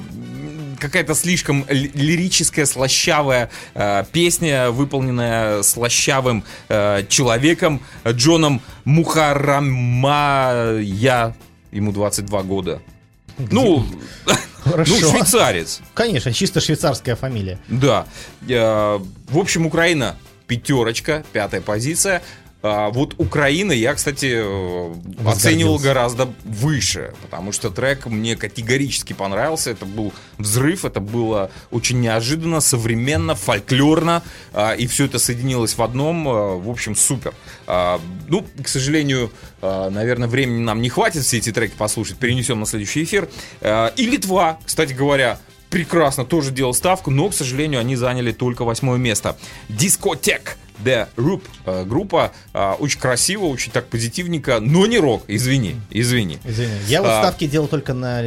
[0.78, 10.80] какая-то слишком ли- лирическая, слащавая а, песня, выполненная слащавым а, человеком Джоном Мухарамая.
[11.72, 12.82] Ему 22 года.
[13.50, 13.84] Ну,
[14.64, 14.94] Хорошо.
[15.00, 15.80] ну, швейцарец.
[15.94, 17.58] Конечно, чисто швейцарская фамилия.
[17.68, 18.06] Да.
[18.48, 18.98] Э,
[19.28, 22.22] В общем, Украина пятерочка, пятая позиция.
[22.68, 24.94] А Вот Украина я, кстати, э,
[25.24, 29.70] оценивал гораздо выше, потому что трек мне категорически понравился.
[29.70, 35.82] Это был взрыв, это было очень неожиданно, современно, фольклорно, а, и все это соединилось в
[35.82, 36.26] одном.
[36.28, 37.34] а, В общем, супер.
[37.66, 39.30] А, Ну, к сожалению,
[39.62, 43.28] а, наверное, времени нам не хватит все эти треки послушать, перенесем на следующий эфир.
[43.60, 45.38] А, И Литва, кстати говоря,
[45.70, 49.36] прекрасно тоже делал ставку, но, к сожалению, они заняли только восьмое место.
[49.68, 55.76] Дискотек The Rup э, группа э, очень красиво, очень так позитивненько, но не рок, извини,
[55.90, 56.38] извини.
[56.44, 56.72] Извини.
[56.86, 57.22] Я вот А.
[57.22, 58.22] ставки делал только на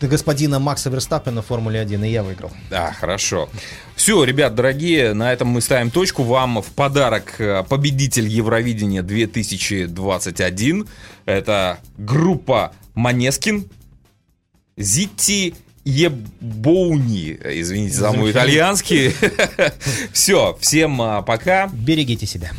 [0.00, 2.50] на господина Макса Верстаппена в Формуле 1, и я выиграл.
[2.68, 3.48] Да, хорошо.
[3.96, 6.24] Все, ребят, дорогие, на этом мы ставим точку.
[6.24, 10.86] Вам в подарок э, победитель Евровидения 2021.
[11.24, 13.66] Это группа Манескин.
[14.76, 17.38] Зитти Ебоуни.
[17.44, 19.14] Извините за мой итальянский.
[20.12, 21.68] Все, всем а, пока.
[21.72, 22.50] Берегите себя.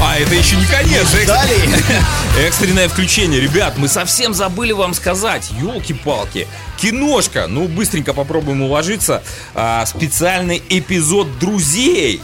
[0.00, 1.14] А это еще не конец.
[1.14, 1.60] Экс- Далее.
[2.46, 3.40] Экстренное включение.
[3.40, 5.50] Ребят, мы совсем забыли вам сказать.
[5.60, 6.46] Елки-палки.
[6.78, 7.46] Киношка.
[7.46, 9.22] Ну, быстренько попробуем уложиться.
[9.54, 12.20] А, специальный эпизод «Друзей».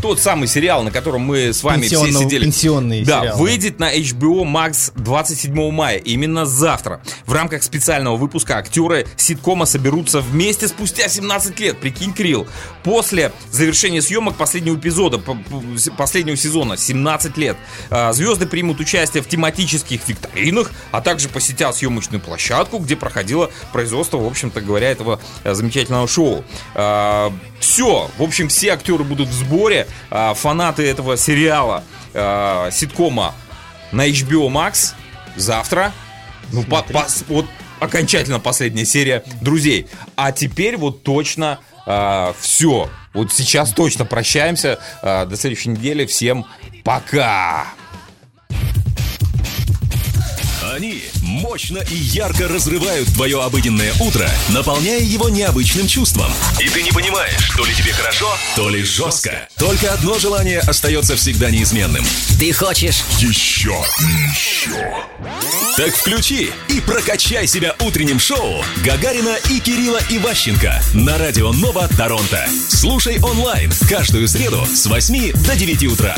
[0.00, 2.44] Тот самый сериал, на котором мы с вами все сидели.
[2.44, 5.96] пенсионный да, сериал, выйдет на HBO Max 27 мая.
[5.96, 7.00] Именно завтра.
[7.26, 11.80] В рамках специального выпуска актеры ситкома соберутся вместе спустя 17 лет.
[11.80, 12.46] Прикинь, Крил.
[12.84, 15.20] После завершения съемок последнего эпизода,
[15.96, 17.56] последнего сезона, 17 лет,
[17.90, 24.18] а, звезды примут участие в тематических викторинах, а также посетят съемочную площадку, где проходило производство,
[24.18, 26.44] в общем-то говоря, этого а, замечательного шоу.
[27.58, 29.87] Все, в общем, все актеры будут в сборе.
[30.10, 31.84] А, Фанаты этого сериала,
[32.14, 33.34] а, ситкома
[33.92, 34.94] на HBO Max
[35.36, 35.92] завтра.
[36.52, 37.46] Ну, по- пос- вот
[37.80, 39.86] окончательно последняя серия друзей.
[40.16, 41.58] А теперь вот точно
[42.40, 42.90] все.
[43.14, 44.78] Вот сейчас точно прощаемся.
[45.02, 46.04] А, до следующей недели.
[46.04, 46.44] Всем
[46.84, 47.66] пока.
[50.78, 56.30] Они мощно и ярко разрывают твое обыденное утро, наполняя его необычным чувством.
[56.60, 59.48] И ты не понимаешь, то ли тебе хорошо, то ли жестко.
[59.56, 62.04] Только одно желание остается всегда неизменным.
[62.38, 63.74] Ты хочешь Еще,
[64.30, 65.04] еще.
[65.76, 72.48] Так включи и прокачай себя утренним шоу Гагарина и Кирилла Иващенко на радио Нова Торонто.
[72.68, 76.14] Слушай онлайн каждую среду с 8 до 9 утра.